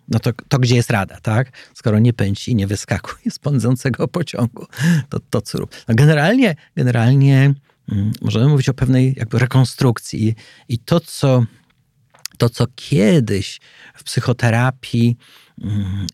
no 0.07 0.19
to, 0.19 0.31
to 0.47 0.59
gdzie 0.59 0.75
jest 0.75 0.89
rada, 0.89 1.19
tak? 1.21 1.51
Skoro 1.73 1.99
nie 1.99 2.13
pędź 2.13 2.47
i 2.47 2.55
nie 2.55 2.67
wyskakuje 2.67 3.31
z 3.31 3.39
pędzącego 3.39 4.07
pociągu, 4.07 4.65
to, 5.09 5.19
to 5.29 5.41
co 5.41 5.57
rób? 5.57 5.75
No 5.87 5.95
generalnie, 5.95 6.55
generalnie 6.75 7.53
mm, 7.91 8.11
możemy 8.21 8.47
mówić 8.47 8.69
o 8.69 8.73
pewnej 8.73 9.13
jakby 9.17 9.39
rekonstrukcji 9.39 10.35
i 10.69 10.79
to, 10.79 10.99
co, 10.99 11.45
to, 12.37 12.49
co 12.49 12.65
kiedyś 12.75 13.59
w 13.95 14.03
psychoterapii 14.03 15.17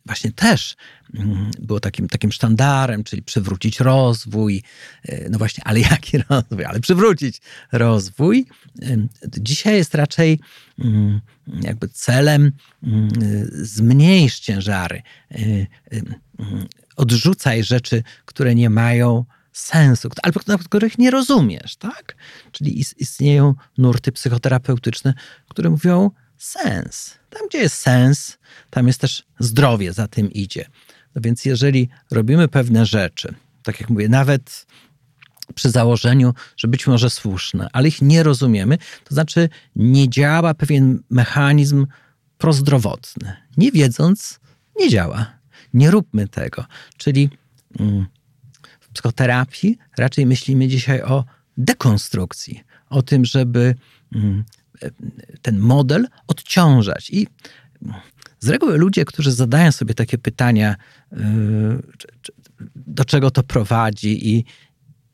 właśnie 0.06 0.32
też 0.32 0.76
Mm, 1.20 1.52
było 1.60 1.80
takim, 1.80 2.08
takim 2.08 2.32
sztandarem, 2.32 3.04
czyli 3.04 3.22
przywrócić 3.22 3.80
rozwój. 3.80 4.64
E, 5.04 5.30
no 5.30 5.38
właśnie, 5.38 5.64
ale 5.68 5.80
jaki 5.92 6.18
rozwój? 6.18 6.66
Ale 6.66 6.80
przywrócić 6.80 7.42
rozwój. 7.72 8.46
Dzisiaj 9.38 9.76
jest 9.76 9.96
raczej 9.96 10.40
mm, 10.80 11.22
jakby 11.62 11.88
celem 11.88 12.52
mm, 12.84 13.10
zmniejsz 13.52 14.40
ciężary. 14.40 15.02
E, 15.32 15.38
odrzucaj 16.96 17.64
rzeczy, 17.64 18.04
które 18.26 18.56
nie 18.56 18.70
mają 18.70 19.26
sensu, 19.52 20.10
albo 20.24 20.40
których 20.66 20.98
nie 20.98 21.12
rozumiesz, 21.12 21.76
tak? 21.76 22.16
Czyli 22.52 22.80
istnieją 22.98 23.56
nurty 23.78 24.12
psychoterapeutyczne, 24.12 25.14
które 25.50 25.70
mówią 25.70 26.12
sens. 26.44 27.18
Tam, 27.30 27.48
gdzie 27.48 27.58
jest 27.58 27.76
sens, 27.76 28.38
tam 28.70 28.88
jest 28.88 29.02
też 29.02 29.24
zdrowie, 29.40 29.94
za 29.94 30.08
tym 30.08 30.32
idzie. 30.32 30.66
No 31.16 31.22
więc 31.22 31.46
jeżeli 31.46 31.90
robimy 32.12 32.48
pewne 32.48 32.86
rzeczy, 32.86 33.34
tak 33.64 33.80
jak 33.80 33.90
mówię, 33.90 34.10
nawet 34.10 34.66
przy 35.56 35.70
założeniu, 35.70 36.34
że 36.58 36.68
być 36.68 36.88
może 36.88 37.10
słuszne, 37.10 37.68
ale 37.74 37.88
ich 37.88 38.02
nie 38.02 38.24
rozumiemy, 38.24 38.78
to 38.78 39.16
znaczy 39.16 39.50
nie 39.76 40.10
działa 40.10 40.54
pewien 40.54 41.04
mechanizm 41.10 41.88
prozdrowotny. 42.38 43.34
Nie 43.58 43.72
wiedząc, 43.72 44.40
nie 44.80 44.90
działa. 44.90 45.26
Nie 45.74 45.92
róbmy 45.92 46.28
tego. 46.28 46.66
Czyli 46.98 47.30
mm, 47.80 48.06
w 48.80 48.88
psychoterapii 48.88 49.78
raczej 49.98 50.26
myślimy 50.26 50.68
dzisiaj 50.68 51.02
o 51.02 51.26
dekonstrukcji, 51.58 52.64
o 52.90 53.02
tym, 53.02 53.26
żeby 53.26 53.76
mm, 54.16 54.44
ten 55.42 55.60
model 55.60 56.08
odciążać. 56.28 57.10
I 57.10 57.28
z 58.40 58.50
reguły 58.50 58.78
ludzie, 58.78 59.06
którzy 59.06 59.32
zadają 59.32 59.72
sobie 59.72 59.94
takie 59.94 60.18
pytania, 60.18 60.76
yy, 61.12 61.20
do 62.76 63.06
czego 63.06 63.32
to 63.32 63.44
prowadzi 63.44 64.30
i 64.30 64.46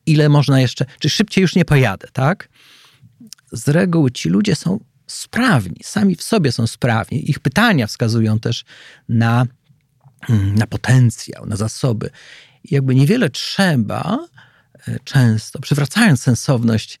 ile 0.06 0.28
można 0.28 0.60
jeszcze, 0.60 0.84
czy 0.98 1.10
szybciej 1.10 1.42
już 1.42 1.54
nie 1.54 1.64
pojadę, 1.64 2.08
tak? 2.12 2.48
Z 3.52 3.68
reguły 3.68 4.10
ci 4.10 4.28
ludzie 4.28 4.56
są 4.56 4.80
sprawni, 5.06 5.76
sami 5.82 6.16
w 6.16 6.22
sobie 6.22 6.52
są 6.52 6.66
sprawni. 6.66 7.30
Ich 7.30 7.38
pytania 7.38 7.86
wskazują 7.86 8.40
też 8.40 8.64
na, 9.08 9.46
mm, 10.28 10.54
na 10.54 10.66
potencjał, 10.66 11.46
na 11.46 11.56
zasoby. 11.56 12.10
I 12.64 12.74
jakby 12.74 12.94
niewiele 12.94 13.30
trzeba, 13.30 14.28
e, 14.88 14.98
często 15.04 15.58
przywracając 15.58 16.22
sensowność 16.22 17.00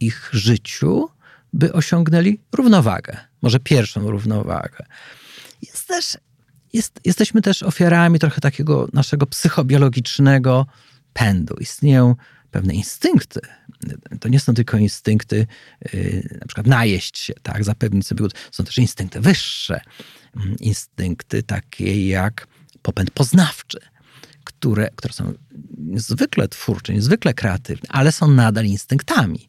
ich 0.00 0.30
życiu, 0.32 1.08
by 1.52 1.72
osiągnęli 1.72 2.40
równowagę. 2.52 3.16
Może 3.42 3.60
pierwszą 3.60 4.10
równowagę. 4.10 4.86
Jest 5.62 5.88
też, 5.88 6.18
jest, 6.72 7.00
jesteśmy 7.04 7.42
też 7.42 7.62
ofiarami 7.62 8.18
trochę 8.18 8.40
takiego 8.40 8.88
naszego 8.92 9.26
psychobiologicznego 9.26 10.66
pędu. 11.12 11.54
Istnieją 11.54 12.16
pewne 12.50 12.74
instynkty. 12.74 13.40
To 14.20 14.28
nie 14.28 14.40
są 14.40 14.54
tylko 14.54 14.76
instynkty, 14.76 15.46
yy, 15.92 16.38
na 16.40 16.46
przykład 16.46 16.66
najeść 16.66 17.18
się, 17.18 17.32
tak, 17.42 17.64
zapewnić 17.64 18.06
sobie 18.06 18.18
głód. 18.18 18.34
Są 18.50 18.64
też 18.64 18.78
instynkty 18.78 19.20
wyższe. 19.20 19.80
Instynkty 20.60 21.42
takie 21.42 22.08
jak 22.08 22.46
popęd 22.82 23.10
poznawczy, 23.10 23.78
które, 24.44 24.90
które 24.96 25.14
są 25.14 25.32
niezwykle 25.78 26.48
twórcze, 26.48 26.92
niezwykle 26.92 27.34
kreatywne, 27.34 27.88
ale 27.88 28.12
są 28.12 28.28
nadal 28.28 28.64
instynktami. 28.66 29.48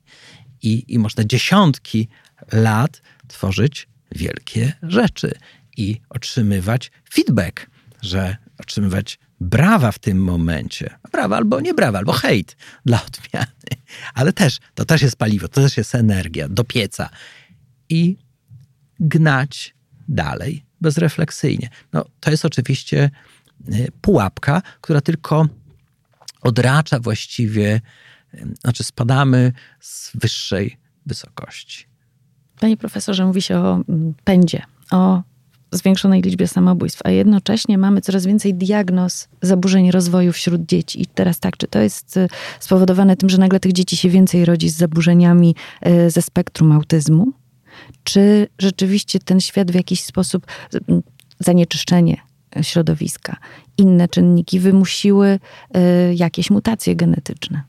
I, 0.63 0.93
I 0.93 0.99
można 0.99 1.23
dziesiątki 1.23 2.07
lat 2.51 3.01
tworzyć 3.27 3.87
wielkie 4.11 4.73
rzeczy 4.83 5.31
i 5.77 6.01
otrzymywać 6.09 6.91
feedback, 7.13 7.67
że 8.01 8.37
otrzymywać 8.57 9.19
brawa 9.39 9.91
w 9.91 9.99
tym 9.99 10.17
momencie. 10.17 10.89
Brawa 11.11 11.37
albo 11.37 11.59
nie 11.59 11.73
brawa, 11.73 11.97
albo 11.97 12.11
hejt 12.11 12.57
dla 12.85 13.01
odmiany. 13.05 13.47
Ale 14.13 14.33
też, 14.33 14.57
to 14.75 14.85
też 14.85 15.01
jest 15.01 15.15
paliwo, 15.15 15.47
to 15.47 15.61
też 15.61 15.77
jest 15.77 15.95
energia 15.95 16.49
do 16.49 16.63
pieca. 16.63 17.09
I 17.89 18.17
gnać 18.99 19.75
dalej 20.07 20.65
bezrefleksyjnie. 20.81 21.69
No, 21.93 22.05
to 22.19 22.31
jest 22.31 22.45
oczywiście 22.45 23.09
y, 23.69 23.91
pułapka, 24.01 24.61
która 24.81 25.01
tylko 25.01 25.47
odracza 26.41 26.99
właściwie, 26.99 27.81
znaczy 28.61 28.83
spadamy 28.83 29.51
z 29.79 30.11
wyższej 30.15 30.77
wysokości. 31.05 31.85
Panie 32.59 32.77
profesorze, 32.77 33.25
mówi 33.25 33.41
się 33.41 33.57
o 33.57 33.83
mm, 33.89 34.13
pędzie, 34.23 34.61
o 34.91 35.21
zwiększonej 35.71 36.21
liczbie 36.21 36.47
samobójstw, 36.47 37.01
a 37.03 37.09
jednocześnie 37.09 37.77
mamy 37.77 38.01
coraz 38.01 38.25
więcej 38.25 38.53
diagnoz 38.53 39.27
zaburzeń 39.41 39.91
rozwoju 39.91 40.31
wśród 40.31 40.65
dzieci. 40.65 41.01
I 41.01 41.05
teraz 41.05 41.39
tak, 41.39 41.57
czy 41.57 41.67
to 41.67 41.79
jest 41.79 42.17
y, 42.17 42.27
spowodowane 42.59 43.15
tym, 43.15 43.29
że 43.29 43.37
nagle 43.37 43.59
tych 43.59 43.73
dzieci 43.73 43.97
się 43.97 44.09
więcej 44.09 44.45
rodzi 44.45 44.69
z 44.69 44.77
zaburzeniami 44.77 45.55
y, 45.87 46.09
ze 46.09 46.21
spektrum 46.21 46.71
autyzmu? 46.71 47.27
Czy 48.03 48.47
rzeczywiście 48.59 49.19
ten 49.19 49.39
świat 49.39 49.71
w 49.71 49.75
jakiś 49.75 50.03
sposób, 50.03 50.45
zanieczyszczenie 51.39 52.17
środowiska, 52.61 53.37
inne 53.77 54.07
czynniki 54.07 54.59
wymusiły 54.59 55.39
y, 56.09 56.15
jakieś 56.15 56.49
mutacje 56.49 56.95
genetyczne? 56.95 57.63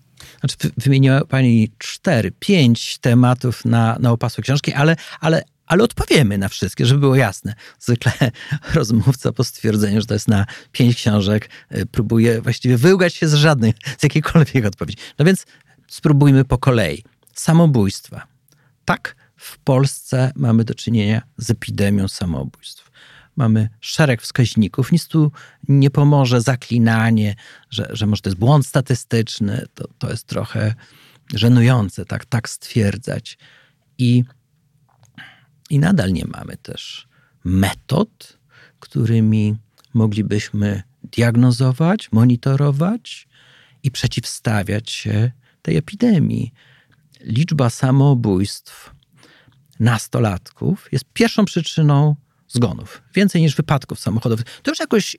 Znaczy, 0.45 0.71
wymieniła 0.77 1.25
Pani 1.25 1.71
cztery, 1.79 2.33
pięć 2.39 2.99
tematów 2.99 3.65
na, 3.65 3.97
na 4.01 4.11
opasłe 4.11 4.43
książki, 4.43 4.73
ale, 4.73 4.97
ale 5.21 5.43
ale 5.67 5.85
odpowiemy 5.85 6.39
na 6.39 6.49
wszystkie, 6.49 6.87
żeby 6.87 7.01
było 7.01 7.17
jasne. 7.17 7.55
Zwykle 7.81 8.13
rozmówca 8.75 9.33
po 9.33 9.45
stwierdzeniu, 9.45 10.01
że 10.01 10.07
to 10.07 10.15
jest 10.15 10.29
na 10.29 10.47
pięć 10.73 10.97
książek, 10.97 11.51
y, 11.77 11.87
próbuje 11.87 12.41
właściwie 12.41 12.77
wyłgać 12.77 13.15
się 13.15 13.29
z 13.29 13.35
żadnej, 13.35 13.75
z 13.99 14.03
jakiejkolwiek 14.03 14.65
odpowiedzi. 14.65 14.99
No 15.19 15.25
więc 15.25 15.47
spróbujmy 15.89 16.45
po 16.45 16.59
kolei. 16.59 17.05
Samobójstwa. 17.35 18.27
Tak, 18.85 19.17
w 19.37 19.59
Polsce 19.59 20.33
mamy 20.37 20.65
do 20.65 20.75
czynienia 20.75 21.23
z 21.37 21.51
epidemią 21.51 22.09
samobójstw. 22.09 22.84
Mamy 23.37 23.69
szereg 23.81 24.23
wskaźników. 24.23 24.93
Nic 24.93 25.07
tu 25.07 25.33
nie 25.69 25.91
pomoże 25.91 26.41
zaklinanie, 26.41 27.35
że, 27.71 27.89
że 27.93 28.07
może 28.07 28.23
to 28.23 28.31
jest 28.31 28.39
błąd 28.39 28.67
statystyczny. 28.67 29.67
To, 29.75 29.89
to 29.99 30.11
jest 30.11 30.27
trochę 30.27 30.75
żenujące 31.35 32.05
tak, 32.05 32.25
tak 32.25 32.49
stwierdzać. 32.49 33.39
I, 33.99 34.25
I 35.71 35.79
nadal 35.79 36.13
nie 36.13 36.25
mamy 36.25 36.57
też 36.57 37.09
metod, 37.45 38.39
którymi 38.81 39.57
moglibyśmy 39.95 40.83
diagnozować, 41.03 42.13
monitorować 42.13 43.29
i 43.83 43.91
przeciwstawiać 43.91 44.91
się 44.91 45.31
tej 45.63 45.77
epidemii. 45.77 46.53
Liczba 47.21 47.71
samobójstw 47.71 48.95
nastolatków 49.81 50.93
jest 50.93 51.05
pierwszą 51.13 51.45
przyczyną 51.45 52.17
zgonów. 52.55 53.03
Więcej 53.15 53.43
niż 53.43 53.57
wypadków 53.57 54.01
samochodowych. 54.01 54.47
To 54.63 54.71
już 54.71 54.81
jakoś, 54.81 55.17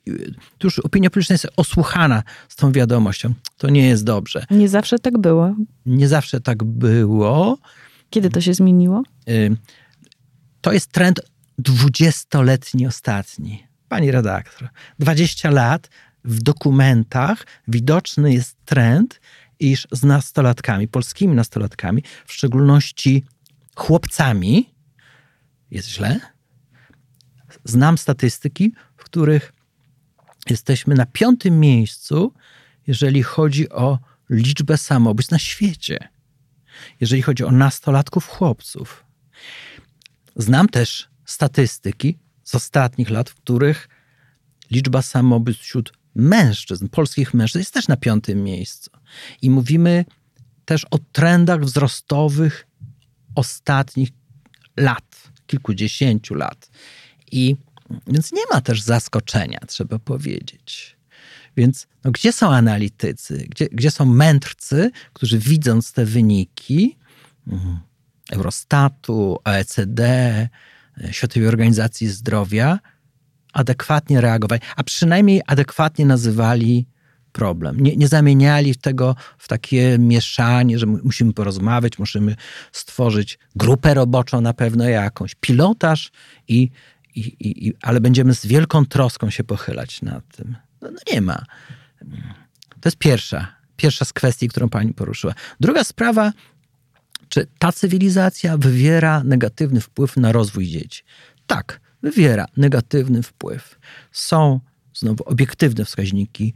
to 0.58 0.68
już 0.68 0.80
opinia 0.80 1.10
publiczna 1.10 1.34
jest 1.34 1.48
osłuchana 1.58 2.24
z 2.50 2.56
tą 2.56 2.72
wiadomością. 2.72 3.34
To 3.58 3.70
nie 3.70 3.88
jest 3.88 4.04
dobrze. 4.04 4.46
Nie 4.52 4.70
zawsze 4.70 5.00
tak 5.00 5.18
było. 5.18 5.56
Nie 5.86 6.08
zawsze 6.08 6.42
tak 6.42 6.64
było. 6.64 7.58
Kiedy 8.10 8.30
to 8.30 8.42
się 8.42 8.54
zmieniło? 8.54 9.04
To 10.62 10.74
jest 10.74 10.92
trend 10.92 11.22
dwudziestoletni 11.58 12.88
ostatni. 12.88 13.68
Pani 13.88 14.12
redaktor, 14.12 14.70
20 15.00 15.52
lat 15.52 15.90
w 16.24 16.42
dokumentach 16.42 17.46
widoczny 17.68 18.34
jest 18.34 18.58
trend, 18.66 19.22
iż 19.60 19.88
z 19.92 20.04
nastolatkami, 20.04 20.88
polskimi 20.88 21.36
nastolatkami, 21.36 22.04
w 22.26 22.34
szczególności 22.34 23.24
chłopcami, 23.76 24.74
jest 25.72 25.90
źle. 25.90 26.20
Znam 27.64 27.98
statystyki, 27.98 28.74
w 28.98 29.04
których 29.04 29.54
jesteśmy 30.50 30.96
na 30.96 31.06
piątym 31.06 31.60
miejscu, 31.60 32.34
jeżeli 32.88 33.24
chodzi 33.24 33.70
o 33.70 34.00
liczbę 34.30 34.78
samobójstw 34.78 35.32
na 35.32 35.40
świecie. 35.40 36.10
Jeżeli 37.02 37.22
chodzi 37.22 37.44
o 37.44 37.52
nastolatków 37.52 38.28
chłopców. 38.28 39.06
Znam 40.36 40.70
też 40.70 41.08
statystyki 41.26 42.18
z 42.44 42.56
ostatnich 42.56 43.10
lat, 43.10 43.30
w 43.30 43.36
których 43.36 43.90
liczba 44.72 45.02
samobójstw 45.02 45.64
wśród 45.64 45.94
mężczyzn, 46.16 46.88
polskich 46.88 47.34
mężczyzn 47.34 47.60
jest 47.60 47.74
też 47.74 47.88
na 47.88 47.98
piątym 47.98 48.44
miejscu. 48.44 48.92
I 49.42 49.50
mówimy 49.50 50.06
też 50.66 50.86
o 50.92 50.98
trendach 50.98 51.62
wzrostowych 51.62 52.68
ostatnich 53.36 54.10
lat, 54.78 55.32
kilkudziesięciu 55.48 56.34
lat. 56.34 56.70
I 57.36 57.56
więc 58.08 58.32
nie 58.32 58.42
ma 58.54 58.62
też 58.62 58.82
zaskoczenia, 58.82 59.60
trzeba 59.68 60.00
powiedzieć. 60.00 60.98
Więc 61.58 61.88
no, 62.04 62.12
gdzie 62.12 62.32
są 62.32 62.54
analitycy, 62.54 63.46
gdzie, 63.50 63.68
gdzie 63.72 63.92
są 63.92 64.06
mędrcy, 64.06 64.92
którzy 65.14 65.40
widząc 65.40 65.92
te 65.92 66.06
wyniki 66.06 66.98
mhm, 67.48 67.80
Eurostatu, 68.32 69.40
OECD, 69.44 70.02
Światowej 71.12 71.48
Organizacji 71.48 72.08
Zdrowia, 72.08 72.80
adekwatnie 73.54 74.22
reagowali, 74.22 74.62
a 74.76 74.84
przynajmniej 74.84 75.42
adekwatnie 75.48 76.06
nazywali 76.06 76.86
problem. 77.32 77.80
Nie, 77.80 77.98
nie 77.98 78.08
zamieniali 78.08 78.76
tego 78.76 79.16
w 79.38 79.48
takie 79.48 79.98
mieszanie, 80.00 80.80
że 80.80 80.86
musimy 80.86 81.34
porozmawiać, 81.34 82.00
musimy 82.00 82.36
stworzyć 82.72 83.40
grupę 83.56 83.94
roboczą 83.94 84.42
na 84.42 84.54
pewno 84.54 84.90
jakąś, 84.90 85.36
pilotaż, 85.36 86.12
i, 86.48 86.70
i, 87.16 87.68
i, 87.68 87.74
ale 87.82 88.02
będziemy 88.02 88.36
z 88.36 88.46
wielką 88.46 88.86
troską 88.86 89.30
się 89.30 89.44
pochylać 89.44 90.02
nad 90.02 90.36
tym. 90.36 90.56
No, 90.82 90.92
no 90.92 91.00
nie 91.14 91.22
ma. 91.22 91.44
To 92.82 92.90
jest 92.90 92.98
pierwsza, 92.98 93.56
pierwsza 93.78 94.06
z 94.06 94.14
kwestii, 94.14 94.48
którą 94.48 94.70
pani 94.70 94.94
poruszyła. 94.94 95.34
Druga 95.60 95.84
sprawa, 95.84 96.34
czy 97.30 97.48
ta 97.60 97.72
cywilizacja 97.72 98.58
wywiera 98.58 99.24
negatywny 99.24 99.82
wpływ 99.82 100.18
na 100.18 100.32
rozwój 100.32 100.68
dzieci? 100.68 101.04
Tak, 101.48 101.82
wywiera 102.04 102.46
negatywny 102.58 103.24
wpływ. 103.24 103.80
Są 104.12 104.60
znowu 104.94 105.24
obiektywne 105.24 105.86
wskaźniki, 105.86 106.54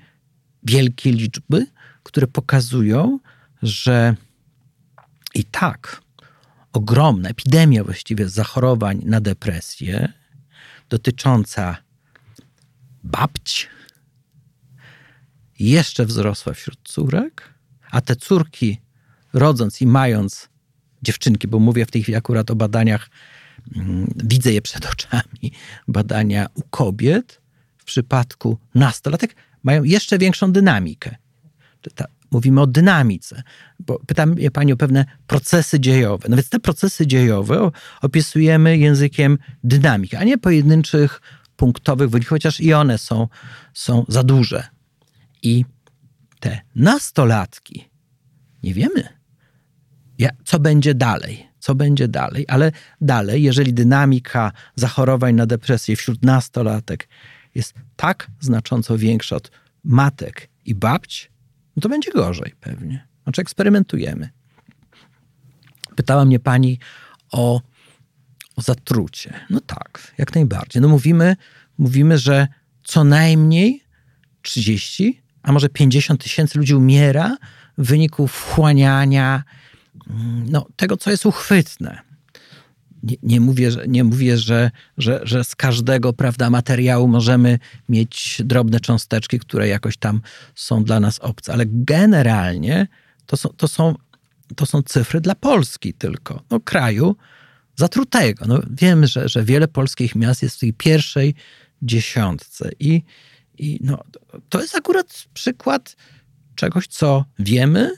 wielkie 0.64 1.12
liczby, 1.12 1.68
które 2.04 2.28
pokazują, 2.28 3.20
że 3.62 4.16
i 5.36 5.44
tak 5.44 6.02
ogromna 6.74 7.30
epidemia 7.30 7.84
właściwie 7.84 8.30
zachorowań 8.30 9.02
na 9.06 9.22
depresję 9.22 10.14
dotycząca 10.90 11.78
babć 13.04 13.70
jeszcze 15.60 16.06
wzrosła 16.06 16.54
wśród 16.54 16.80
córek, 16.84 17.54
a 17.92 18.02
te 18.02 18.16
córki 18.16 18.82
rodząc 19.34 19.82
i 19.82 19.88
mając 19.88 20.50
dziewczynki, 21.04 21.48
bo 21.48 21.60
mówię 21.60 21.86
w 21.86 21.92
tej 21.92 22.04
chwili 22.04 22.16
akurat 22.16 22.52
o 22.52 22.56
badaniach, 22.56 23.10
mm, 23.76 24.14
widzę 24.16 24.54
je 24.54 24.62
przed 24.62 24.86
oczami, 24.86 25.52
badania 25.88 26.48
u 26.54 26.62
kobiet 26.62 27.42
w 27.78 27.84
przypadku 27.84 28.58
nastolatek 28.76 29.36
mają 29.64 29.84
jeszcze 29.84 30.18
większą 30.18 30.52
dynamikę. 30.52 31.16
Ta, 31.96 32.06
mówimy 32.32 32.62
o 32.62 32.68
dynamice, 32.68 33.44
bo 33.80 34.00
pytam 34.08 34.30
mnie 34.30 34.52
pani 34.52 34.74
o 34.74 34.78
pewne 34.78 35.06
procesy 35.28 35.80
dziejowe. 35.80 36.30
No 36.30 36.36
więc 36.36 36.50
te 36.50 36.60
procesy 36.60 37.08
dziejowe 37.08 37.72
opisujemy 38.02 38.78
językiem 38.78 39.38
dynamiki, 39.64 40.16
a 40.16 40.24
nie 40.24 40.38
pojedynczych 40.38 41.22
punktowych 41.56 42.10
wyników, 42.10 42.30
chociaż 42.30 42.62
i 42.62 42.74
one 42.74 42.98
są, 42.98 43.28
są 43.74 44.06
za 44.08 44.24
duże. 44.24 44.64
I 45.42 45.66
te 46.40 46.60
nastolatki, 46.76 47.90
nie 48.64 48.74
wiemy, 48.74 49.20
co 50.46 50.60
będzie 50.60 50.94
dalej. 50.94 51.50
Co 51.60 51.76
będzie 51.76 52.08
dalej, 52.08 52.46
ale 52.48 52.72
dalej, 53.02 53.44
jeżeli 53.44 53.74
dynamika 53.74 54.52
zachorowań 54.76 55.36
na 55.36 55.46
depresję 55.46 55.96
wśród 55.96 56.26
nastolatek 56.26 57.08
jest 57.56 57.74
tak 57.96 58.28
znacząco 58.40 58.98
większa 58.98 59.36
od 59.36 59.52
matek 59.84 60.50
i 60.66 60.76
babć, 60.76 61.32
no 61.80 61.82
to 61.82 61.90
będzie 61.90 62.12
gorzej 62.12 62.54
pewnie. 62.60 63.08
Znaczy 63.24 63.42
eksperymentujemy. 63.42 64.30
Pytała 65.96 66.26
mnie 66.26 66.40
pani 66.40 66.80
o, 67.32 67.62
o 68.56 68.62
zatrucie. 68.62 69.34
No 69.50 69.62
tak, 69.62 70.14
jak 70.18 70.36
najbardziej. 70.36 70.82
No 70.82 70.88
mówimy, 70.88 71.36
mówimy, 71.78 72.18
że 72.18 72.48
co 72.84 73.04
najmniej 73.04 73.84
30, 74.42 75.22
a 75.44 75.52
może 75.52 75.70
50 75.70 76.24
tysięcy 76.24 76.58
ludzi 76.58 76.76
umiera 76.76 77.38
w 77.78 77.88
wyniku 77.88 78.28
wchłaniania 78.28 79.44
no, 80.46 80.66
tego, 80.76 80.98
co 80.98 81.12
jest 81.12 81.26
uchwytne. 81.26 82.00
Nie, 83.04 83.16
nie, 83.24 83.40
mówię, 83.40 83.72
że, 83.72 83.88
nie 83.88 84.04
mówię 84.04 84.38
że, 84.38 84.72
że, 84.98 85.20
że 85.24 85.44
z 85.44 85.56
każdego 85.56 86.14
prawda, 86.14 86.50
materiału 86.50 87.08
możemy 87.08 87.60
mieć 87.90 88.42
drobne 88.46 88.80
cząsteczki, 88.80 89.40
które 89.40 89.68
jakoś 89.68 89.98
tam 89.98 90.22
są 90.56 90.84
dla 90.84 91.00
nas 91.00 91.20
obce, 91.20 91.54
ale 91.54 91.64
generalnie 91.68 92.88
to 93.26 93.38
są, 93.38 93.50
to 93.50 93.68
są, 93.68 93.96
to 94.56 94.66
są 94.66 94.82
cyfry 94.82 95.22
dla 95.22 95.36
Polski 95.36 95.94
tylko, 95.94 96.44
no, 96.52 96.60
kraju 96.60 97.16
zatrutego. 97.76 98.46
No, 98.48 98.60
wiemy, 98.70 99.08
że, 99.08 99.30
że 99.30 99.44
wiele 99.44 99.68
polskich 99.68 100.16
miast 100.16 100.44
jest 100.44 100.56
w 100.56 100.60
tej 100.60 100.74
pierwszej 100.74 101.36
dziesiątce 101.82 102.72
i, 102.80 103.04
i 103.58 103.80
no, 103.82 104.04
to 104.50 104.62
jest 104.62 104.76
akurat 104.76 105.26
przykład 105.34 105.96
czegoś, 106.56 106.88
co 106.88 107.26
wiemy, 107.40 107.92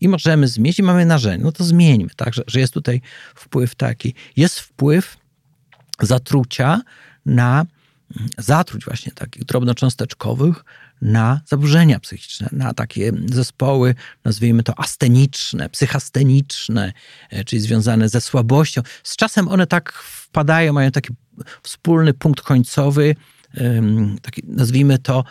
i 0.00 0.08
możemy 0.08 0.48
zmienić 0.48 0.78
i 0.78 0.82
mamy 0.82 1.06
narzędzie, 1.06 1.44
no 1.44 1.52
to 1.52 1.64
zmieńmy, 1.64 2.10
tak, 2.16 2.34
że, 2.34 2.42
że 2.46 2.60
jest 2.60 2.74
tutaj 2.74 3.00
wpływ 3.34 3.74
taki. 3.74 4.14
Jest 4.36 4.60
wpływ 4.60 5.16
zatrucia 6.00 6.80
na 7.26 7.66
zatruć 8.38 8.84
właśnie 8.84 9.12
takich 9.12 9.44
drobnocząsteczkowych 9.44 10.64
na 11.02 11.40
zaburzenia 11.46 12.00
psychiczne, 12.00 12.48
na 12.52 12.74
takie 12.74 13.12
zespoły, 13.26 13.94
nazwijmy 14.24 14.62
to 14.62 14.78
asteniczne, 14.78 15.68
psychasteniczne, 15.68 16.92
e, 17.30 17.44
czyli 17.44 17.62
związane 17.62 18.08
ze 18.08 18.20
słabością. 18.20 18.82
Z 19.02 19.16
czasem 19.16 19.48
one 19.48 19.66
tak 19.66 19.92
wpadają, 19.92 20.72
mają 20.72 20.90
taki 20.90 21.14
wspólny 21.62 22.14
punkt 22.14 22.40
końcowy, 22.40 23.14
taki, 24.22 24.42
nazwijmy 24.46 24.98
to 24.98 25.24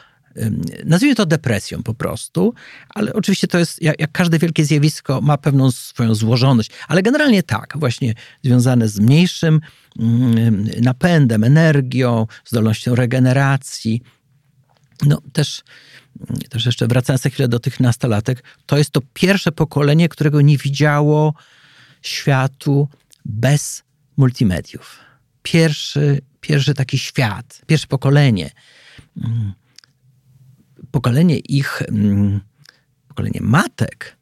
nazwijmy 0.86 1.16
to 1.16 1.26
depresją 1.26 1.84
po 1.84 1.94
prostu, 1.94 2.54
ale 2.90 3.14
oczywiście 3.14 3.48
to 3.48 3.60
jest, 3.60 3.82
jak, 3.82 4.00
jak, 4.00 4.12
każde 4.12 4.40
wielkie 4.40 4.66
zjawisko, 4.66 5.22
ma 5.22 5.38
pewną 5.38 5.72
swoją 5.72 6.16
złożoność, 6.16 6.72
ale 6.88 7.04
generalnie 7.04 7.44
tak, 7.44 7.74
właśnie 7.76 8.14
związane 8.44 8.90
z 8.90 9.00
mniejszym 9.00 9.62
napędem, 10.82 11.44
energią, 11.44 12.28
zdolnością 12.46 12.96
regeneracji. 12.96 14.02
No 15.06 15.22
też, 15.34 15.64
też 16.50 16.66
jeszcze 16.66 16.88
wracając 16.88 17.24
na 17.24 17.30
chwilę 17.30 17.48
do 17.48 17.60
tych 17.60 17.80
nastolatek, 17.80 18.44
to 18.66 18.78
jest 18.78 18.92
to 18.92 19.02
pierwsze 19.14 19.52
pokolenie, 19.52 20.10
którego 20.10 20.42
nie 20.42 20.58
widziało 20.58 21.34
światu 22.02 22.88
bez 23.26 23.84
multimediów. 24.18 25.00
Pierwszy, 25.44 26.22
pierwszy 26.42 26.74
taki 26.74 26.98
świat, 26.98 27.62
pierwsze 27.68 27.88
pokolenie. 27.88 28.52
Pokolenie 30.92 31.38
ich, 31.38 31.82
mm, 31.82 32.42
pokolenie 33.08 33.40
matek 33.42 34.18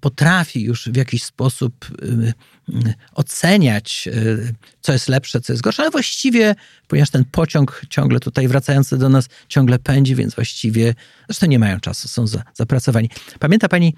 potrafi 0.00 0.62
już 0.62 0.88
w 0.88 0.96
jakiś 0.96 1.22
sposób 1.22 1.90
y, 2.02 2.32
y, 2.68 2.94
oceniać, 3.14 4.08
y, 4.12 4.54
co 4.80 4.92
jest 4.92 5.08
lepsze, 5.08 5.40
co 5.40 5.52
jest 5.52 5.62
gorsze, 5.62 5.82
ale 5.82 5.90
właściwie, 5.90 6.54
ponieważ 6.88 7.10
ten 7.10 7.24
pociąg 7.24 7.82
ciągle 7.90 8.20
tutaj 8.20 8.48
wracający 8.48 8.98
do 8.98 9.08
nas 9.08 9.28
ciągle 9.48 9.78
pędzi, 9.78 10.14
więc 10.14 10.34
właściwie 10.34 10.94
zresztą 11.28 11.46
nie 11.46 11.58
mają 11.58 11.80
czasu, 11.80 12.08
są 12.08 12.24
zapracowani. 12.54 13.10
Pamięta 13.38 13.68
pani 13.68 13.94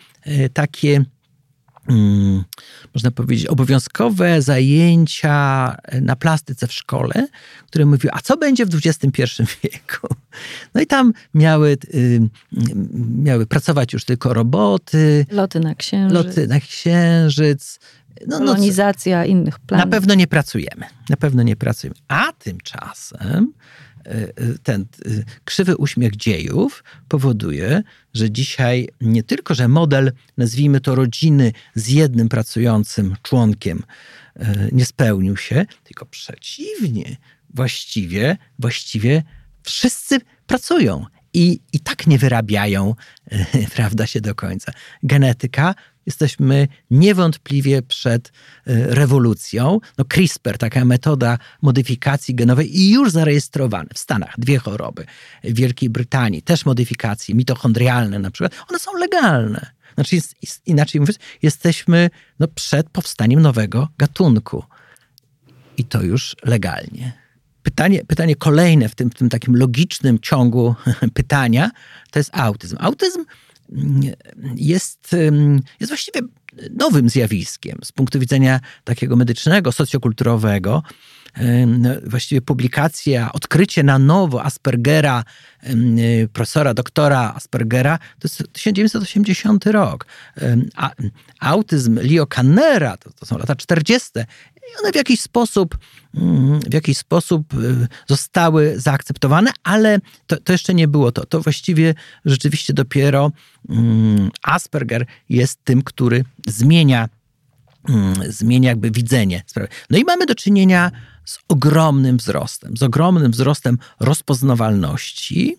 takie 0.53 1.05
Hmm, 1.87 2.45
można 2.95 3.11
powiedzieć, 3.11 3.47
obowiązkowe 3.47 4.43
zajęcia 4.43 5.77
na 6.01 6.17
plastyce 6.17 6.67
w 6.67 6.73
szkole, 6.73 7.29
które 7.67 7.87
mówiły, 7.87 8.13
a 8.15 8.21
co 8.21 8.37
będzie 8.37 8.67
w 8.67 8.75
XXI 8.75 9.23
wieku? 9.63 10.15
No 10.75 10.81
i 10.81 10.87
tam 10.87 11.13
miały, 11.35 11.77
y, 11.95 12.21
miały 13.23 13.47
pracować 13.47 13.93
już 13.93 14.05
tylko 14.05 14.35
roboty. 14.35 15.27
Loty 15.31 15.61
na 15.61 15.75
księżyc. 15.75 16.15
Loty 16.15 16.47
na 16.47 16.61
księżyc. 16.61 17.79
No, 18.27 18.39
Kolonizacja 18.39 19.19
no, 19.19 19.25
innych 19.25 19.59
planów. 19.59 19.87
Na 19.87 19.91
pewno 19.91 20.15
nie 20.15 20.27
pracujemy. 20.27 20.87
Na 21.09 21.17
pewno 21.17 21.43
nie 21.43 21.57
pracujemy. 21.57 21.97
A 22.09 22.33
tymczasem 22.39 23.13
E, 23.21 23.37
e, 23.37 23.47
ten 24.63 24.83
e, 24.83 24.87
krzywy 25.45 25.77
uśmiech 25.77 26.17
dziejów 26.17 26.85
powoduje, 27.09 27.83
że 28.15 28.31
dzisiaj 28.31 28.89
nie 29.01 29.23
tylko, 29.23 29.55
że 29.55 29.69
model, 29.69 30.13
nazwijmy 30.37 30.81
to 30.81 30.95
rodziny 30.95 31.53
z 31.75 31.89
jednym 31.89 32.29
pracującym 32.29 33.17
członkiem 33.23 33.83
nie 34.73 34.85
spełnił 34.85 35.37
się, 35.37 35.67
tylko 35.85 36.07
przeciwnie, 36.07 37.17
właściwie, 37.55 38.37
właściwie 38.59 39.23
wszyscy 39.63 40.21
pracują 40.47 41.07
i, 41.35 41.61
i 41.73 41.81
tak 41.81 42.07
nie 42.07 42.19
wyrabiają, 42.19 42.95
prawda, 43.77 44.07
się 44.07 44.21
do 44.21 44.35
końca. 44.35 44.73
Genetyka 45.03 45.75
Jesteśmy 46.07 46.69
niewątpliwie 46.91 47.83
przed 47.83 48.29
e, 48.29 48.33
rewolucją. 48.95 49.79
No 49.99 50.05
CRISPR, 50.05 50.59
taka 50.59 50.85
metoda 50.85 51.39
modyfikacji 51.63 52.35
genowej 52.35 52.81
i 52.81 52.91
już 52.91 53.11
zarejestrowane 53.11 53.89
w 53.95 53.99
Stanach 53.99 54.35
dwie 54.39 54.59
choroby. 54.59 55.07
W 55.45 55.55
Wielkiej 55.55 55.91
Brytanii 55.91 56.43
też 56.43 56.67
modyfikacje 56.67 57.35
mitochondrialne 57.35 58.19
na 58.19 58.31
przykład. 58.31 58.65
One 58.69 58.79
są 58.79 58.97
legalne. 58.99 59.71
Znaczy, 59.95 60.17
jest, 60.17 60.37
inaczej 60.67 61.01
mówiąc, 61.01 61.19
jesteśmy 61.43 62.11
no, 62.39 62.49
przed 62.49 62.91
powstaniem 62.91 63.43
nowego 63.43 63.89
gatunku. 63.99 64.65
I 65.77 65.85
to 65.85 66.03
już 66.03 66.37
legalnie. 66.45 67.22
Pytanie, 67.63 68.05
pytanie 68.05 68.37
kolejne 68.37 68.89
w 68.89 68.95
tym, 68.95 69.11
w 69.11 69.15
tym 69.15 69.29
takim 69.29 69.57
logicznym 69.57 70.19
ciągu 70.19 70.75
pytania 71.15 71.71
to 72.11 72.19
jest 72.19 72.31
autyzm. 72.33 72.77
Autyzm 72.81 73.25
jest, 74.57 75.17
jest 75.81 75.91
właściwie 75.93 76.21
nowym 76.71 77.09
zjawiskiem 77.09 77.79
z 77.85 77.93
punktu 77.93 78.19
widzenia 78.19 78.61
takiego 78.85 79.17
medycznego, 79.17 79.73
socjokulturowego. 79.73 80.83
Właściwie 82.07 82.41
publikacja, 82.41 83.33
odkrycie 83.33 83.83
na 83.83 83.99
nowo 83.99 84.45
Aspergera, 84.45 85.25
profesora, 86.33 86.75
doktora 86.75 87.33
Aspergera, 87.37 87.99
to 87.99 88.29
jest 88.29 88.43
1980 88.53 89.67
rok. 89.67 90.07
A 90.77 90.91
autyzm 91.41 91.99
Leo 92.03 92.27
Kannera, 92.27 92.97
to, 92.97 93.11
to 93.13 93.27
są 93.27 93.39
lata 93.39 93.57
40. 93.57 94.11
I 94.71 94.83
one 94.83 94.93
w 94.93 94.97
jakiś 94.97 95.21
sposób, 95.21 95.79
mm, 96.15 96.61
w 96.61 96.75
jakiś 96.75 96.99
sposób 96.99 97.55
y, 97.55 97.89
zostały 98.07 98.81
zaakceptowane, 98.81 99.51
ale 99.63 99.99
to, 100.27 100.37
to 100.37 100.53
jeszcze 100.53 100.75
nie 100.75 100.89
było 100.89 101.13
to. 101.13 101.27
To 101.27 101.41
właściwie 101.41 101.95
rzeczywiście 102.25 102.73
dopiero 102.73 103.33
mm, 103.69 104.31
Asperger 104.43 105.07
jest 105.29 105.65
tym, 105.65 105.83
który 105.83 106.25
zmienia, 106.47 107.09
mm, 107.89 108.15
zmienia 108.33 108.71
jakby 108.71 108.91
widzenie 108.91 109.43
sprawy. 109.47 109.69
No 109.91 109.99
i 109.99 110.05
mamy 110.05 110.27
do 110.27 110.35
czynienia 110.35 110.91
z 111.25 111.39
ogromnym 111.49 112.17
wzrostem, 112.17 112.77
z 112.77 112.83
ogromnym 112.83 113.33
wzrostem 113.33 113.79
rozpoznawalności 114.01 115.57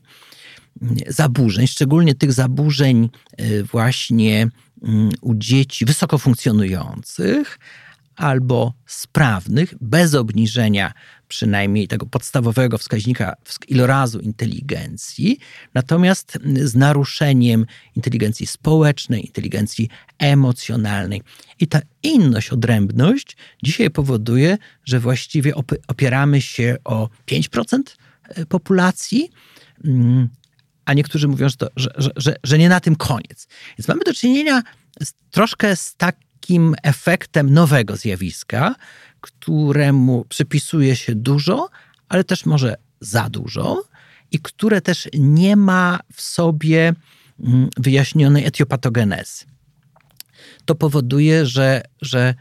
zaburzeń, 1.08 1.68
szczególnie 1.68 2.16
tych 2.16 2.34
zaburzeń 2.34 3.10
y, 3.42 3.64
właśnie 3.64 4.50
u 5.22 5.36
dzieci 5.36 5.86
wysoko 5.86 6.18
funkcjonujących, 6.18 7.60
albo 8.16 8.74
sprawnych, 8.86 9.74
bez 9.82 10.16
obniżenia 10.16 10.94
przynajmniej 11.28 11.88
tego 11.88 12.06
podstawowego 12.06 12.78
wskaźnika 12.78 13.36
ilorazu 13.68 14.20
inteligencji, 14.20 15.40
natomiast 15.74 16.38
z 16.56 16.76
naruszeniem 16.76 17.66
inteligencji 17.96 18.48
społecznej, 18.48 19.26
inteligencji 19.26 19.90
emocjonalnej. 20.18 21.22
I 21.60 21.68
ta 21.68 21.80
inność, 22.04 22.50
odrębność 22.50 23.38
dzisiaj 23.64 23.90
powoduje, 23.90 24.58
że 24.86 25.00
właściwie 25.00 25.54
opieramy 25.88 26.42
się 26.42 26.78
o 26.84 27.10
5% 27.28 27.82
e, 28.24 28.46
populacji, 28.46 29.30
mm, 29.86 30.30
a 30.86 30.94
niektórzy 30.94 31.28
mówią, 31.28 31.50
że, 31.50 31.56
to, 31.56 31.68
że, 31.76 31.90
że, 32.16 32.36
że, 32.44 32.58
nie 32.58 32.70
na 32.70 32.80
tym 32.80 32.96
koniec. 32.96 33.48
Więc 33.78 33.88
mamy 33.88 34.02
do 34.06 34.14
czynienia 34.14 34.62
z, 35.02 35.14
troszkę 35.32 35.76
z 35.76 35.96
tak 35.96 36.16
takim 36.44 36.76
efektem 36.84 37.54
nowego 37.54 37.96
zjawiska, 37.96 38.76
któremu 39.22 40.26
przypisuje 40.30 40.96
się 40.96 41.16
dużo, 41.16 41.70
ale 42.10 42.24
też 42.24 42.46
może 42.46 42.76
za 43.00 43.30
dużo 43.30 43.84
i 44.32 44.40
które 44.40 44.82
też 44.82 45.10
nie 45.14 45.56
ma 45.56 46.00
w 46.14 46.22
sobie 46.22 46.94
mm, 47.40 47.70
wyjaśnionej 47.78 48.46
etiopatogenezy. 48.46 49.46
To 50.66 50.76
powoduje, 50.76 51.46
że, 51.46 51.82
że 52.02 52.36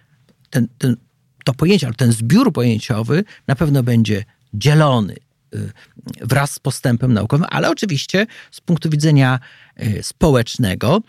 ten, 0.51 0.69
ten, 0.79 0.97
to 1.45 1.55
pojęcie, 1.55 1.87
ale 1.87 1.95
ten 1.95 2.13
zbiór 2.13 2.53
pojęciowy 2.53 3.25
na 3.47 3.57
pewno 3.57 3.83
będzie 3.83 4.25
dzielony 4.55 5.17
y, 5.55 5.73
wraz 6.21 6.51
z 6.51 6.59
postępem 6.59 7.13
naukowym, 7.13 7.47
ale 7.51 7.71
oczywiście 7.71 8.27
z 8.51 8.61
punktu 8.61 8.91
widzenia 8.91 9.41
y, 9.83 10.03
społecznego 10.03 11.01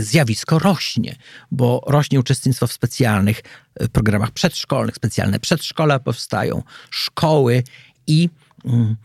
zjawisko 0.00 0.58
rośnie, 0.58 1.16
bo 1.50 1.82
rośnie 1.86 2.20
uczestnictwo 2.20 2.66
w 2.66 2.72
specjalnych 2.72 3.42
e, 3.74 3.88
programach 3.88 4.30
przedszkolnych, 4.30 4.94
specjalne 4.94 5.40
przedszkola 5.40 5.98
powstają, 5.98 6.62
szkoły 6.90 7.62
i, 8.06 8.28
mm, 8.64 8.96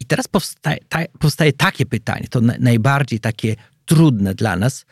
i 0.00 0.04
teraz 0.04 0.28
powstaje, 0.28 0.78
ta, 0.88 0.98
powstaje 1.18 1.52
takie 1.52 1.86
pytanie, 1.86 2.26
to 2.30 2.40
najbardziej 2.40 3.20
takie 3.20 3.56
trudne 3.86 4.34
dla 4.34 4.56
nas, 4.56 4.86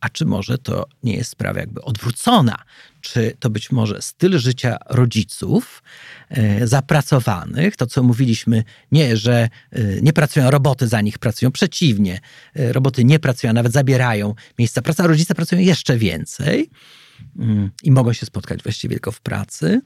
a 0.00 0.08
czy 0.08 0.24
może 0.24 0.58
to 0.58 0.86
nie 1.02 1.14
jest 1.14 1.30
sprawa 1.30 1.60
jakby 1.60 1.82
odwrócona? 1.82 2.56
Czy 3.02 3.36
to 3.38 3.50
być 3.50 3.72
może 3.72 4.02
styl 4.02 4.38
życia 4.38 4.76
rodziców 4.90 5.82
e, 6.28 6.66
zapracowanych, 6.66 7.76
to 7.76 7.86
co 7.86 8.02
mówiliśmy, 8.02 8.64
nie, 8.92 9.16
że 9.16 9.48
e, 9.70 10.02
nie 10.02 10.12
pracują 10.12 10.50
roboty 10.50 10.88
za 10.88 11.00
nich, 11.00 11.18
pracują 11.18 11.52
przeciwnie. 11.52 12.20
E, 12.56 12.72
roboty 12.72 13.04
nie 13.04 13.18
pracują, 13.18 13.52
nawet 13.52 13.72
zabierają 13.72 14.34
miejsca 14.58 14.82
pracy, 14.82 15.02
a 15.02 15.06
rodzice 15.06 15.34
pracują 15.34 15.60
jeszcze 15.60 15.98
więcej 15.98 16.70
mm, 17.38 17.70
i 17.82 17.90
mogą 17.90 18.12
się 18.12 18.26
spotkać 18.26 18.62
właściwie 18.62 18.94
tylko 18.94 19.12
w 19.12 19.20
pracy. 19.20 19.80